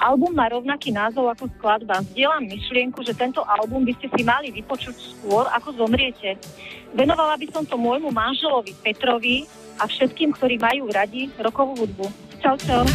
Album 0.01 0.33
má 0.33 0.49
rovnaký 0.49 0.97
názov 0.97 1.29
ako 1.29 1.53
skladba. 1.61 2.01
Zdieľam 2.17 2.49
myšlienku, 2.49 3.05
že 3.05 3.13
tento 3.13 3.45
album 3.45 3.85
by 3.85 3.93
ste 4.01 4.09
si 4.17 4.25
mali 4.25 4.49
vypočuť 4.49 4.97
skôr, 4.97 5.45
ako 5.53 5.77
zomriete. 5.77 6.41
Venovala 6.97 7.37
by 7.37 7.53
som 7.53 7.69
to 7.69 7.77
môjmu 7.77 8.09
manželovi 8.09 8.73
Petrovi 8.81 9.45
a 9.77 9.85
všetkým, 9.85 10.33
ktorí 10.33 10.57
majú 10.57 10.89
radi 10.89 11.29
rokovú 11.37 11.85
hudbu. 11.85 12.09
Čau, 12.41 12.57
čau. 12.65 12.89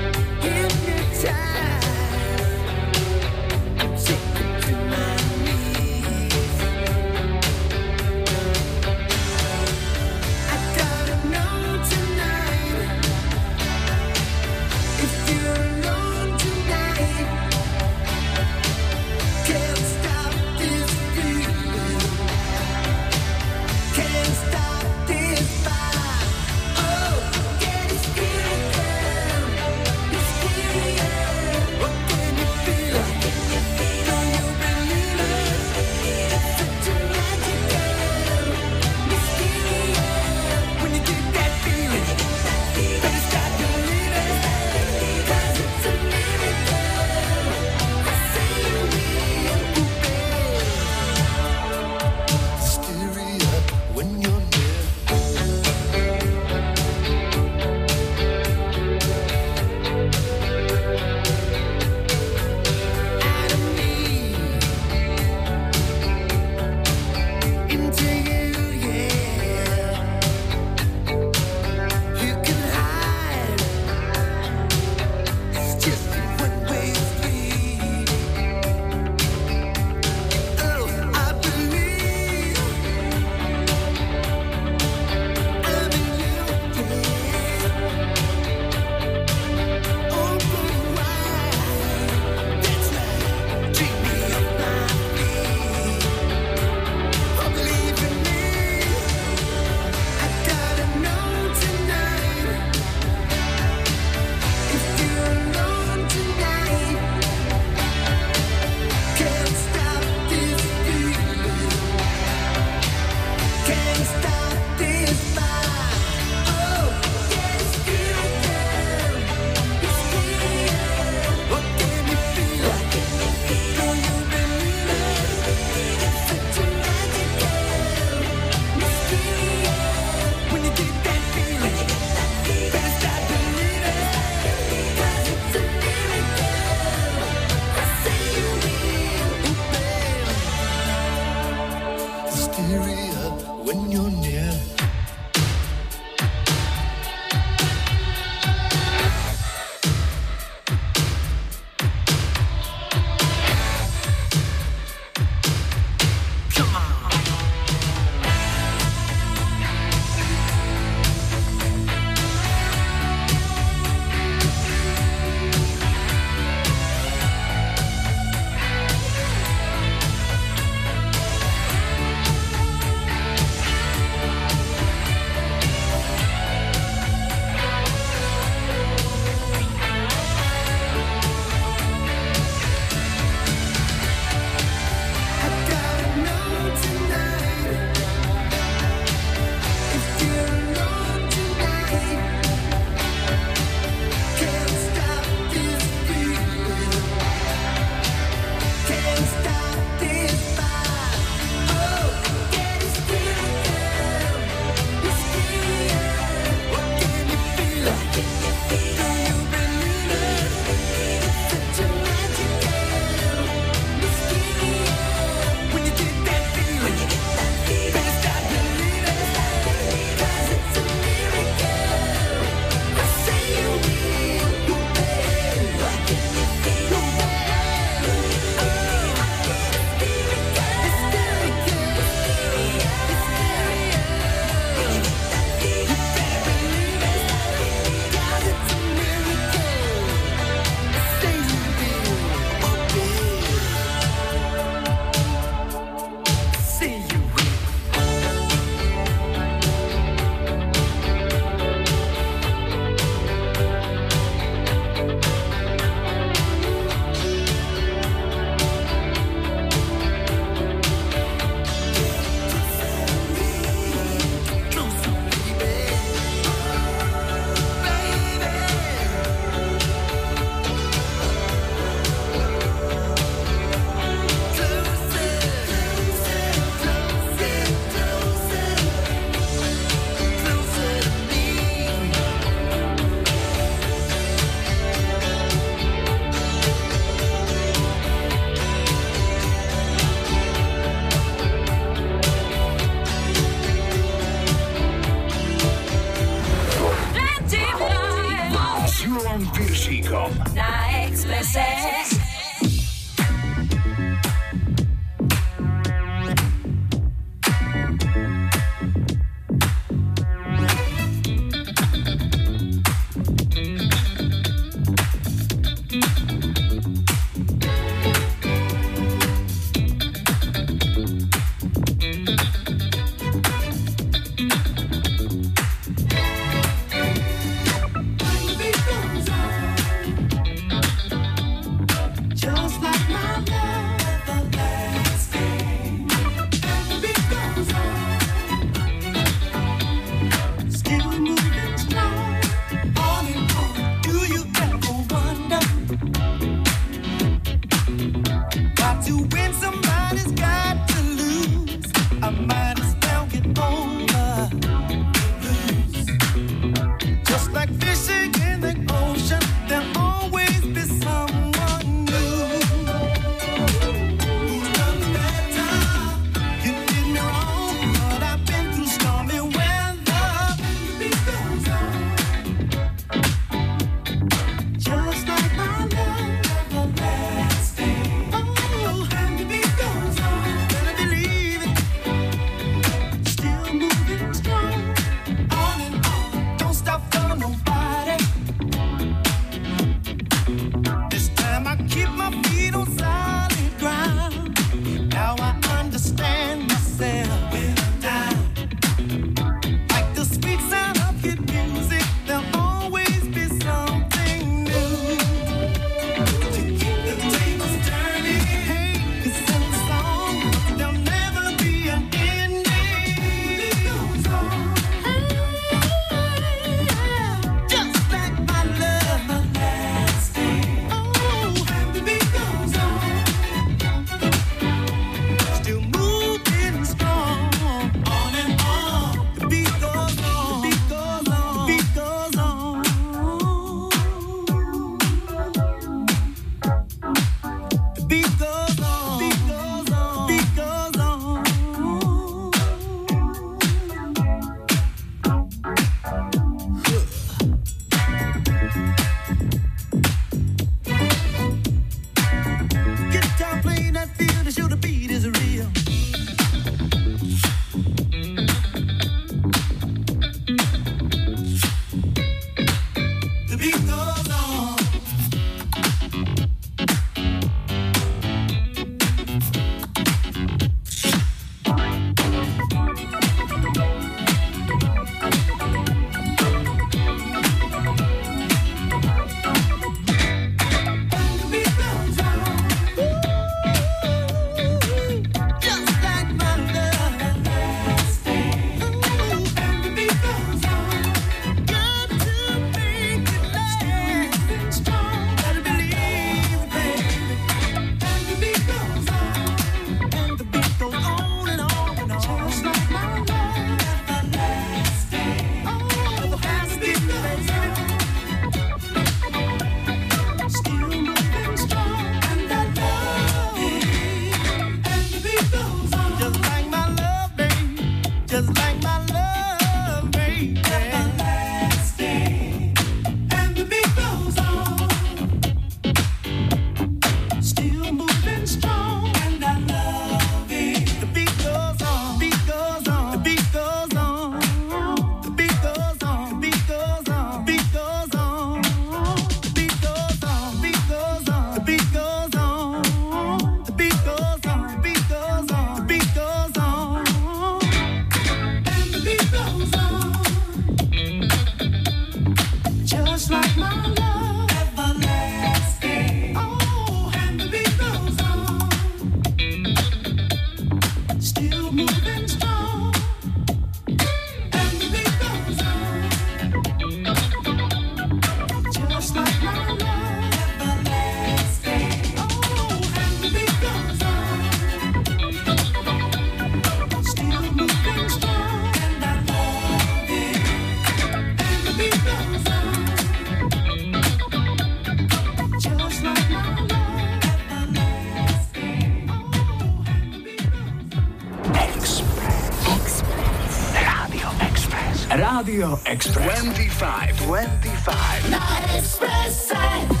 Rádio 595.31 595.79
Express. 595.85 596.41
25, 596.41 597.15
25. 597.25 598.29
Na 598.29 598.77
Expresse. 598.77 600.00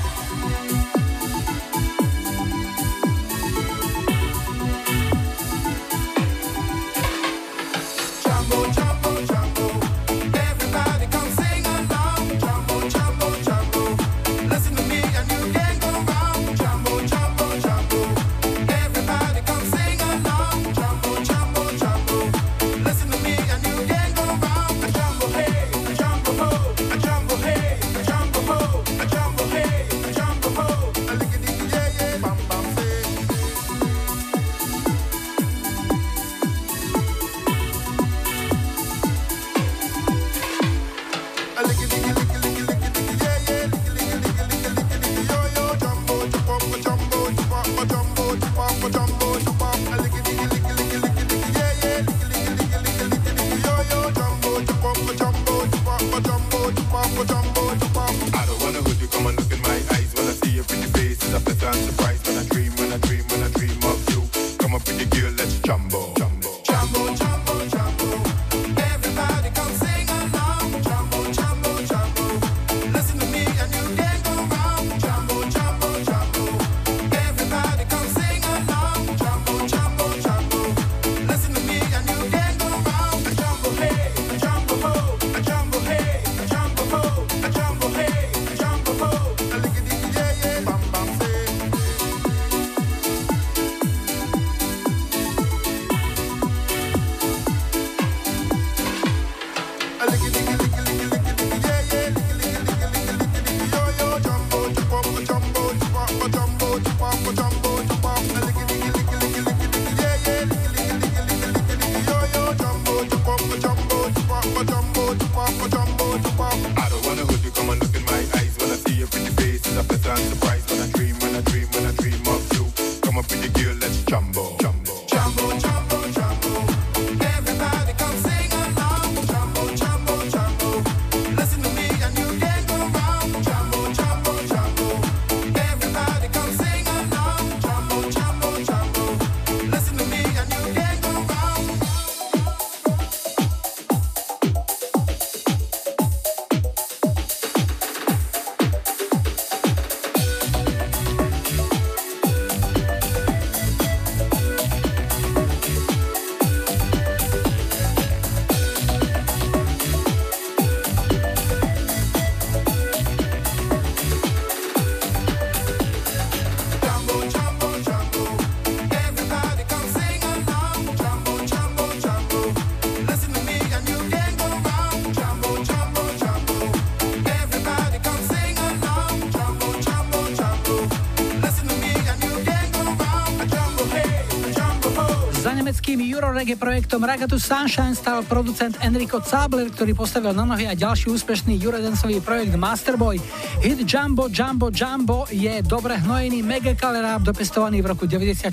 Euroreggae 186.11 186.59
projektom 186.59 187.07
Ragatu 187.07 187.39
Sunshine 187.39 187.95
stal 187.95 188.27
producent 188.27 188.75
Enrico 188.83 189.23
Zabler, 189.23 189.71
ktorý 189.71 189.95
postavil 189.95 190.35
na 190.35 190.43
nohy 190.43 190.67
aj 190.67 190.75
ďalší 190.75 191.07
úspešný 191.07 191.55
Eurodanceový 191.55 192.19
projekt 192.19 192.51
Masterboy. 192.51 193.15
Hit 193.63 193.87
Jumbo 193.87 194.27
Jumbo 194.27 194.67
Jumbo 194.67 195.23
je 195.31 195.63
dobre 195.63 195.95
hnojený 195.95 196.43
mega 196.43 196.75
rap 196.75 197.23
dopestovaný 197.23 197.79
v 197.79 197.95
roku 197.95 198.03
94. 198.11 198.51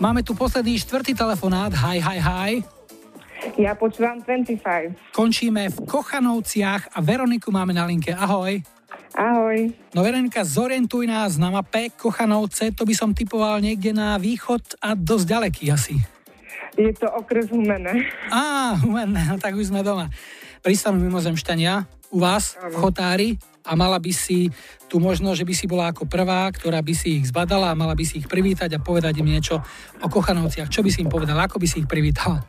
Máme 0.00 0.24
tu 0.24 0.32
posledný 0.32 0.80
štvrtý 0.80 1.12
telefonát. 1.12 1.68
Hi, 1.76 2.00
hi, 2.00 2.16
hi. 2.16 2.52
Ja 3.60 3.76
počúvam 3.76 4.24
25. 4.24 5.12
Končíme 5.12 5.68
v 5.68 5.76
Kochanovciach 5.84 6.96
a 6.96 6.98
Veroniku 7.04 7.52
máme 7.52 7.76
na 7.76 7.84
linke. 7.84 8.16
Ahoj. 8.16 8.64
Ahoj. 9.12 9.68
No 9.92 10.00
Veronika, 10.00 10.48
zorientuj 10.48 11.04
nás 11.04 11.36
na 11.36 11.52
mape 11.52 11.92
Kochanovce, 11.92 12.72
to 12.72 12.88
by 12.88 12.96
som 12.96 13.12
typoval 13.12 13.60
niekde 13.60 13.92
na 13.92 14.16
východ 14.16 14.80
a 14.80 14.96
dosť 14.96 15.24
ďaleký 15.28 15.64
asi. 15.68 16.15
Je 16.76 16.92
to 16.92 17.08
okres 17.08 17.48
Humené. 17.48 18.04
Á, 18.28 18.76
humenné, 18.84 19.24
no 19.32 19.40
tak 19.40 19.56
už 19.56 19.72
sme 19.72 19.80
doma. 19.80 20.12
Pristanú 20.60 21.00
mimozemšťania 21.00 21.88
u 22.12 22.20
vás 22.20 22.60
v 22.60 22.74
Chotári 22.76 23.28
a 23.64 23.72
mala 23.74 23.96
by 23.96 24.12
si 24.12 24.52
tu 24.86 25.00
možno, 25.00 25.34
že 25.34 25.42
by 25.42 25.54
si 25.56 25.66
bola 25.66 25.90
ako 25.90 26.06
prvá, 26.06 26.46
ktorá 26.52 26.84
by 26.84 26.94
si 26.94 27.18
ich 27.18 27.32
zbadala 27.32 27.72
a 27.72 27.78
mala 27.78 27.96
by 27.96 28.04
si 28.04 28.22
ich 28.22 28.28
privítať 28.28 28.76
a 28.76 28.82
povedať 28.82 29.24
im 29.24 29.28
niečo 29.32 29.64
o 30.04 30.06
Kochanovciach. 30.06 30.70
Čo 30.70 30.84
by 30.84 30.90
si 30.92 31.02
im 31.02 31.10
povedala? 31.10 31.48
Ako 31.48 31.58
by 31.58 31.66
si 31.66 31.82
ich 31.82 31.88
privítala? 31.88 32.44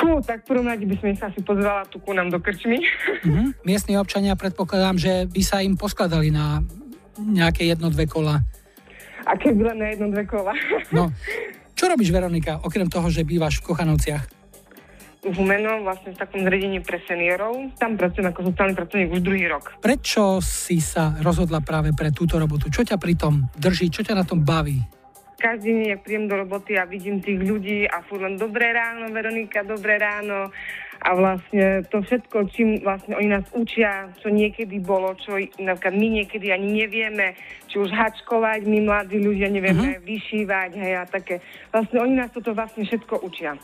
Fú, 0.00 0.18
tak 0.24 0.42
v 0.42 0.56
prvom 0.56 0.66
rade 0.66 0.88
by 0.88 0.96
som 0.98 1.06
ich 1.12 1.22
asi 1.22 1.40
pozvala 1.44 1.86
tu 1.86 2.02
ku 2.02 2.10
nám 2.16 2.32
do 2.32 2.40
krčmy. 2.40 2.80
Mhm. 3.22 3.62
Miestni 3.62 3.94
občania 4.00 4.34
predpokladám, 4.34 4.96
že 4.98 5.12
by 5.30 5.42
sa 5.44 5.62
im 5.62 5.78
poskladali 5.78 6.32
na 6.32 6.64
nejaké 7.20 7.68
jedno, 7.68 7.92
dve 7.92 8.08
kola. 8.08 8.40
A 9.26 9.34
keby 9.34 9.74
len 9.74 9.78
na 9.82 9.86
jedno, 9.94 10.06
dve 10.10 10.24
kola. 10.26 10.54
No, 10.94 11.10
čo 11.76 11.92
robíš, 11.92 12.08
Veronika, 12.08 12.64
okrem 12.64 12.88
toho, 12.88 13.12
že 13.12 13.28
bývaš 13.28 13.60
v 13.60 13.68
Kochanovciach? 13.68 14.24
V 15.26 15.34
Humeno, 15.36 15.84
vlastne 15.84 16.14
v 16.14 16.18
takom 16.22 16.40
zriadení 16.46 16.80
pre 16.80 17.02
seniorov. 17.04 17.76
Tam 17.76 18.00
pracujem 18.00 18.30
ako 18.32 18.48
sociálny 18.48 18.74
pracovník 18.78 19.10
už 19.12 19.20
druhý 19.20 19.44
rok. 19.50 19.76
Prečo 19.84 20.40
si 20.40 20.80
sa 20.80 21.18
rozhodla 21.20 21.60
práve 21.60 21.92
pre 21.92 22.14
túto 22.14 22.40
robotu? 22.40 22.72
Čo 22.72 22.86
ťa 22.86 22.96
pri 22.96 23.18
tom 23.18 23.50
drží? 23.58 23.92
Čo 23.92 24.06
ťa 24.06 24.14
na 24.16 24.24
tom 24.24 24.40
baví? 24.40 24.80
Každý 25.36 25.68
deň, 25.68 26.00
príjem 26.00 26.32
do 26.32 26.40
roboty 26.40 26.80
a 26.80 26.88
vidím 26.88 27.20
tých 27.20 27.36
ľudí 27.44 27.84
a 27.84 28.00
furt 28.08 28.24
len 28.24 28.40
dobré 28.40 28.72
ráno, 28.72 29.12
Veronika, 29.12 29.60
dobré 29.68 30.00
ráno. 30.00 30.48
A 31.06 31.14
vlastne 31.14 31.86
to 31.86 32.02
všetko, 32.02 32.50
čím 32.50 32.82
vlastne 32.82 33.14
oni 33.14 33.30
nás 33.30 33.46
učia, 33.54 34.10
čo 34.18 34.26
niekedy 34.26 34.82
bolo, 34.82 35.14
čo 35.14 35.38
napríklad 35.62 35.94
my 35.94 36.06
niekedy 36.18 36.50
ani 36.50 36.82
nevieme, 36.82 37.38
či 37.70 37.78
už 37.78 37.94
hačkovať, 37.94 38.66
my 38.66 38.82
mladí 38.82 39.22
ľudia 39.22 39.46
nevieme 39.46 39.96
uh-huh. 39.96 40.02
vyšívať, 40.02 40.70
hej, 40.74 40.92
a 40.98 41.06
také. 41.06 41.38
Vlastne 41.70 42.02
oni 42.02 42.14
nás 42.18 42.34
toto 42.34 42.50
vlastne 42.50 42.82
všetko 42.82 43.22
učia. 43.22 43.54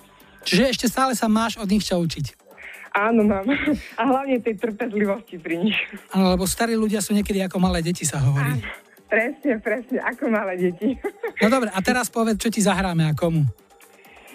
Čiže 0.46 0.70
ešte 0.70 0.86
stále 0.86 1.18
sa 1.18 1.26
máš 1.26 1.58
od 1.58 1.66
nich 1.66 1.82
čo 1.82 1.98
učiť. 1.98 2.38
Áno, 2.92 3.24
mám. 3.24 3.48
A 4.00 4.02
hlavne 4.04 4.38
tej 4.38 4.60
trpezlivosti 4.60 5.40
pri 5.40 5.66
nich. 5.66 5.78
Áno, 6.12 6.36
lebo 6.36 6.44
starí 6.44 6.76
ľudia 6.76 7.00
sú 7.00 7.16
niekedy 7.16 7.40
ako 7.42 7.56
malé 7.58 7.80
deti, 7.80 8.04
sa 8.04 8.20
hovorí. 8.20 8.60
Presne, 9.08 9.60
presne, 9.60 9.98
ako 10.00 10.28
malé 10.28 10.56
deti. 10.56 10.96
No 11.40 11.48
dobre, 11.52 11.68
a 11.72 11.80
teraz 11.80 12.08
povedz, 12.08 12.40
čo 12.40 12.48
ti 12.52 12.60
zahráme 12.64 13.08
a 13.08 13.12
komu. 13.16 13.44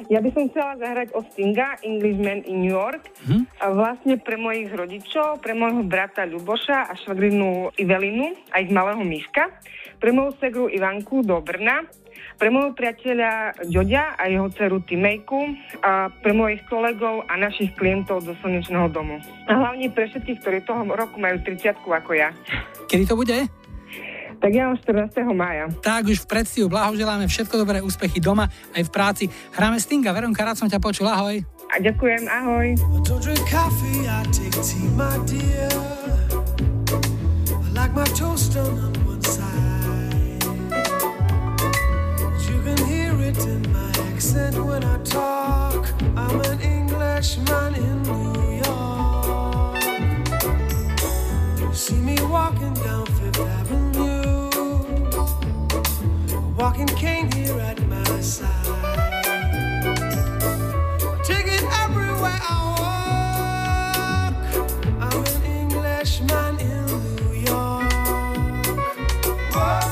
Ja 0.06 0.22
by 0.22 0.30
som 0.30 0.46
chcela 0.54 0.78
zahrať 0.78 1.18
o 1.18 1.26
Stinga, 1.34 1.82
Englishman 1.82 2.46
in 2.46 2.62
New 2.62 2.74
York, 2.74 3.10
hm? 3.26 3.50
a 3.58 3.66
vlastne 3.74 4.22
pre 4.22 4.38
mojich 4.38 4.70
rodičov, 4.70 5.42
pre 5.42 5.58
môjho 5.58 5.82
brata 5.82 6.30
Ľuboša 6.30 6.90
a 6.90 6.94
švagrinu 6.94 7.74
Ivelinu 7.82 8.38
a 8.54 8.62
ich 8.62 8.70
malého 8.70 9.02
Miška, 9.02 9.50
pre 9.98 10.14
moju 10.14 10.38
segru 10.38 10.70
Ivanku 10.70 11.26
do 11.26 11.42
Brna, 11.42 11.90
pre 12.38 12.54
môjho 12.54 12.78
priateľa 12.78 13.66
Ďoďa 13.66 14.22
a 14.22 14.24
jeho 14.30 14.48
dceru 14.54 14.78
Timejku 14.86 15.58
a 15.82 16.14
pre 16.22 16.34
mojich 16.38 16.62
kolegov 16.70 17.26
a 17.26 17.34
našich 17.34 17.74
klientov 17.74 18.22
do 18.22 18.38
Slnečného 18.38 18.94
domu. 18.94 19.18
A 19.50 19.58
hlavne 19.58 19.90
pre 19.90 20.06
všetkých, 20.06 20.40
ktorí 20.46 20.58
toho 20.62 20.86
roku 20.86 21.18
majú 21.18 21.42
30 21.42 21.74
ako 21.82 22.12
ja. 22.14 22.30
Kedy 22.86 23.10
to 23.10 23.18
bude? 23.18 23.50
Tak 24.38 24.52
ja 24.54 24.70
mám 24.70 24.78
14. 24.78 25.18
maja. 25.34 25.66
Tak 25.82 26.08
už 26.08 26.24
v 26.24 26.28
predstihu 26.30 26.68
blahoželáme 26.70 27.26
všetko 27.26 27.56
dobré 27.58 27.82
úspechy 27.82 28.22
doma 28.22 28.48
aj 28.78 28.86
v 28.86 28.92
práci. 28.94 29.24
Hráme 29.52 29.82
Stinga, 29.82 30.14
Veronka, 30.14 30.46
rád 30.46 30.62
som 30.62 30.70
ťa 30.70 30.78
počul, 30.78 31.10
ahoj. 31.10 31.42
A 31.74 31.82
ďakujem, 31.82 32.30
ahoj. 32.30 32.78
Like 37.78 37.94
my 37.94 38.06
in 43.46 43.62
my 43.72 43.92
when 44.66 44.84
I 44.84 44.98
talk. 45.04 45.86
I'm 46.16 46.42
an 46.42 46.60
Englishman 46.62 47.76
in 47.76 48.02
New 48.04 48.62
York. 48.66 49.78
See 51.74 52.02
me 52.02 52.18
walking 52.24 52.74
down 52.74 53.06
walking 56.58 56.88
cane 56.88 57.32
here 57.34 57.60
at 57.60 57.80
my 57.88 58.20
side. 58.20 58.50
Ticket 61.24 61.64
everywhere 61.84 62.40
I 62.42 62.58
walk. 64.24 64.36
I'm 65.00 65.26
an 65.26 65.44
Englishman 65.46 66.60
in 66.60 66.86
New 67.16 67.34
York. 67.34 67.94
Whoa. 69.54 69.87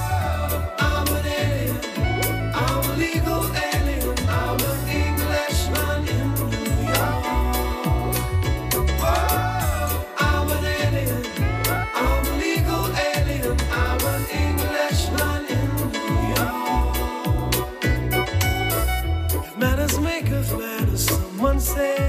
say 21.66 22.05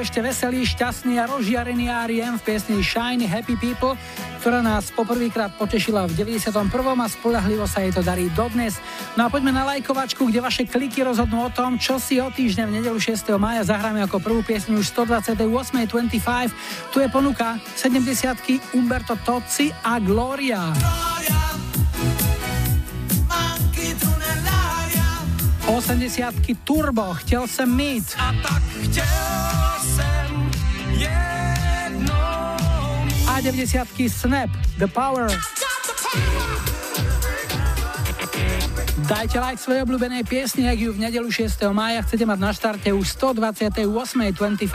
ešte 0.00 0.24
veselý, 0.24 0.64
šťastný 0.64 1.20
a 1.20 1.28
rozžiarený 1.28 1.92
R.E.M. 2.08 2.40
v 2.40 2.42
piesni 2.42 2.80
Shiny 2.80 3.28
Happy 3.28 3.54
People, 3.60 3.94
ktorá 4.40 4.64
nás 4.64 4.88
poprvýkrát 4.88 5.52
potešila 5.60 6.08
v 6.08 6.24
91. 6.24 6.72
a 6.72 7.06
spolahlivo 7.06 7.68
sa 7.68 7.84
jej 7.84 7.92
to 7.92 8.00
darí 8.00 8.32
dodnes. 8.32 8.80
No 9.14 9.24
a 9.24 9.28
poďme 9.28 9.52
na 9.52 9.68
lajkovačku, 9.68 10.32
kde 10.32 10.40
vaše 10.40 10.64
kliky 10.64 11.04
rozhodnú 11.04 11.44
o 11.44 11.52
tom, 11.52 11.76
čo 11.76 12.00
si 12.00 12.16
o 12.16 12.32
týždeň 12.32 12.66
v 12.66 12.74
nedelu 12.80 12.96
6. 12.96 13.28
mája 13.36 13.68
zahráme 13.68 14.00
ako 14.08 14.24
prvú 14.24 14.40
piesňu 14.40 14.80
už 14.80 14.88
128.25. 14.90 16.90
Tu 16.90 16.96
je 17.04 17.08
ponuka 17.12 17.60
70 17.76 18.72
Umberto 18.72 19.14
Tozzi 19.20 19.68
a 19.84 20.00
Gloria. 20.00 20.72
Nell'aria 20.72 21.40
80 25.70 26.34
Turbo, 26.64 27.14
chtěl 27.14 27.48
jsem 27.48 27.76
mít. 27.76 28.04
A 28.18 28.32
tak 28.42 28.62
chtěl 28.62 29.59
90 33.40 34.08
Snap, 34.08 34.50
The 34.76 34.84
Power. 34.84 35.32
Dajte 39.08 39.40
like 39.40 39.58
svojej 39.58 39.82
obľúbenej 39.82 40.28
piesni, 40.28 40.68
ak 40.68 40.76
ju 40.76 40.92
v 40.92 41.02
nedelu 41.08 41.26
6. 41.26 41.56
mája 41.72 42.04
chcete 42.04 42.28
mať 42.28 42.38
na 42.38 42.52
štarte 42.52 42.92
už 42.92 43.10
128.25. 43.16 44.70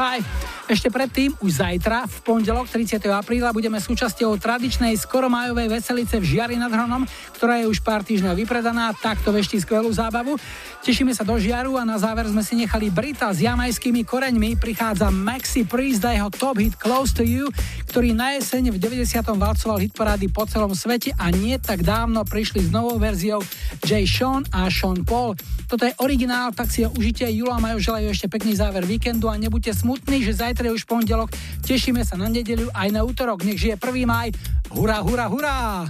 Ešte 0.66 0.90
predtým, 0.90 1.30
už 1.46 1.62
zajtra, 1.62 2.10
v 2.10 2.18
pondelok 2.26 2.66
30. 2.66 2.98
apríla, 3.14 3.54
budeme 3.54 3.78
súčasťou 3.78 4.34
tradičnej 4.42 4.98
skoromájovej 4.98 5.70
veselice 5.70 6.18
v 6.18 6.26
Žiari 6.26 6.58
nad 6.58 6.74
Hronom, 6.74 7.06
ktorá 7.38 7.62
je 7.62 7.70
už 7.70 7.86
pár 7.86 8.02
týždňov 8.02 8.34
vypredaná, 8.34 8.90
takto 8.98 9.30
veští 9.30 9.62
skvelú 9.62 9.94
zábavu. 9.94 10.42
Tešíme 10.82 11.14
sa 11.14 11.22
do 11.22 11.38
Žiaru 11.38 11.78
a 11.78 11.86
na 11.86 12.02
záver 12.02 12.26
sme 12.26 12.42
si 12.42 12.58
nechali 12.58 12.90
Brita 12.90 13.30
s 13.30 13.46
jamajskými 13.46 14.10
koreňmi. 14.10 14.58
Prichádza 14.58 15.14
Maxi 15.14 15.70
Priest 15.70 16.02
a 16.02 16.18
jeho 16.18 16.34
top 16.34 16.58
hit 16.58 16.74
Close 16.82 17.14
to 17.14 17.22
You, 17.22 17.46
ktorý 17.86 18.18
na 18.18 18.34
jeseň 18.34 18.74
v 18.74 18.82
90. 18.82 19.22
valcoval 19.22 19.78
hitparády 19.86 20.34
po 20.34 20.50
celom 20.50 20.74
svete 20.74 21.14
a 21.22 21.30
nie 21.30 21.62
tak 21.62 21.86
dávno 21.86 22.26
prišli 22.26 22.66
s 22.66 22.74
novou 22.74 22.98
verziou 22.98 23.38
Jay 23.86 24.10
Sean 24.10 24.42
a 24.50 24.66
Sean 24.74 25.06
Paul. 25.06 25.38
Toto 25.70 25.86
je 25.86 25.94
originál, 26.02 26.58
tak 26.58 26.74
si 26.74 26.82
ho 26.86 26.90
užite. 26.98 27.26
Julo 27.30 27.54
a 27.54 27.62
Majo 27.62 27.78
želajú 27.78 28.10
ešte 28.10 28.30
pekný 28.30 28.58
záver 28.58 28.82
víkendu 28.86 29.30
a 29.30 29.38
nebuďte 29.38 29.78
smutní, 29.78 30.26
že 30.26 30.38
zajtra 30.38 30.55
je 30.64 30.72
už 30.72 30.88
pondelok. 30.88 31.36
Tešíme 31.68 32.06
sa 32.08 32.16
na 32.16 32.32
nedeľu 32.32 32.72
aj 32.72 32.90
na 32.96 33.04
útorok. 33.04 33.44
Nech 33.44 33.60
žije 33.60 33.76
1. 33.76 34.08
maj. 34.08 34.32
Hurá, 34.72 35.04
hurá, 35.04 35.28
hurá! 35.28 35.88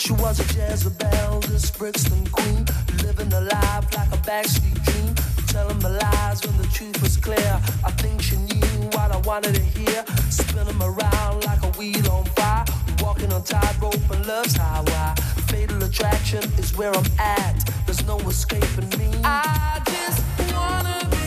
She 0.00 0.12
was 0.16 0.40
a 0.40 0.46
Jezebel, 0.56 1.40
this 1.52 1.70
Brixton 1.70 2.24
queen, 2.32 2.64
living 3.04 3.30
a 3.32 3.40
life 3.42 3.86
like 3.92 4.08
a 4.12 4.20
backstreet 4.24 4.80
dream, 4.84 5.12
telling 5.46 5.76
me 5.78 5.90
lies 6.00 6.40
when 6.46 6.56
the 6.56 6.68
truth 6.72 6.96
was 7.02 7.16
clear. 7.16 7.60
I 7.84 7.90
think 8.00 8.22
she 8.22 8.36
knew 8.36 8.88
what 8.96 9.12
I 9.12 9.18
wanted 9.28 9.54
to 9.56 9.60
hear, 9.76 10.04
spinning 10.30 10.80
around 10.80 11.44
like 11.44 11.62
a 11.62 11.70
wheel 11.76 12.08
on 12.10 12.24
fire, 12.32 12.64
walking 13.02 13.32
on 13.32 13.42
tightrope 13.44 14.00
and 14.10 14.26
love's 14.26 14.56
highway. 14.56 15.14
Fatal 15.52 15.82
attraction 15.82 16.42
is 16.56 16.74
where 16.76 16.94
I'm 16.96 17.10
at. 17.18 17.54
There's 17.84 18.06
no 18.06 18.16
escaping 18.28 18.88
me. 18.96 19.10
I 19.24 19.82
just 19.84 20.22
wanna 20.54 20.96
be 21.10 21.19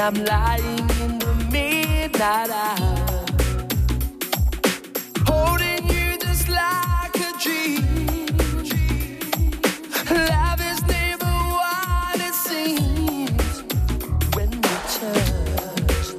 I'm 0.00 0.14
lying 0.14 0.90
in 1.02 1.18
the 1.18 1.34
midnight 1.50 2.50
hour. 2.50 3.26
Holding 5.26 5.88
you 5.88 6.16
just 6.18 6.48
like 6.48 7.16
a 7.16 7.32
dream. 7.42 8.26
Love 10.08 10.60
is 10.60 10.80
never 10.86 11.34
what 11.58 12.20
it 12.20 12.34
seems 12.34 13.62
when 14.36 14.50
we 14.50 14.74
touch, 14.96 16.14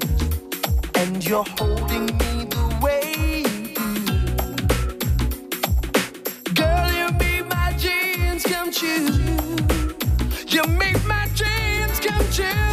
and 0.95 1.25
you're 1.25 1.45
holding 1.57 2.05
me 2.17 2.45
the 2.55 2.79
way 2.81 3.43
you 10.51 10.63
make 10.77 11.05
my 11.05 11.29
dreams 11.37 11.99
come 12.01 12.25
true. 12.33 12.68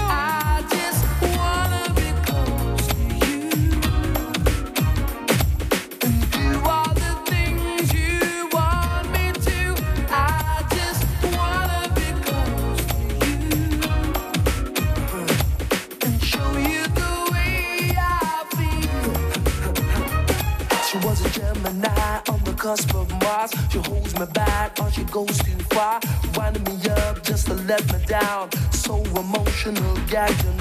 Jackson. 30.17 30.56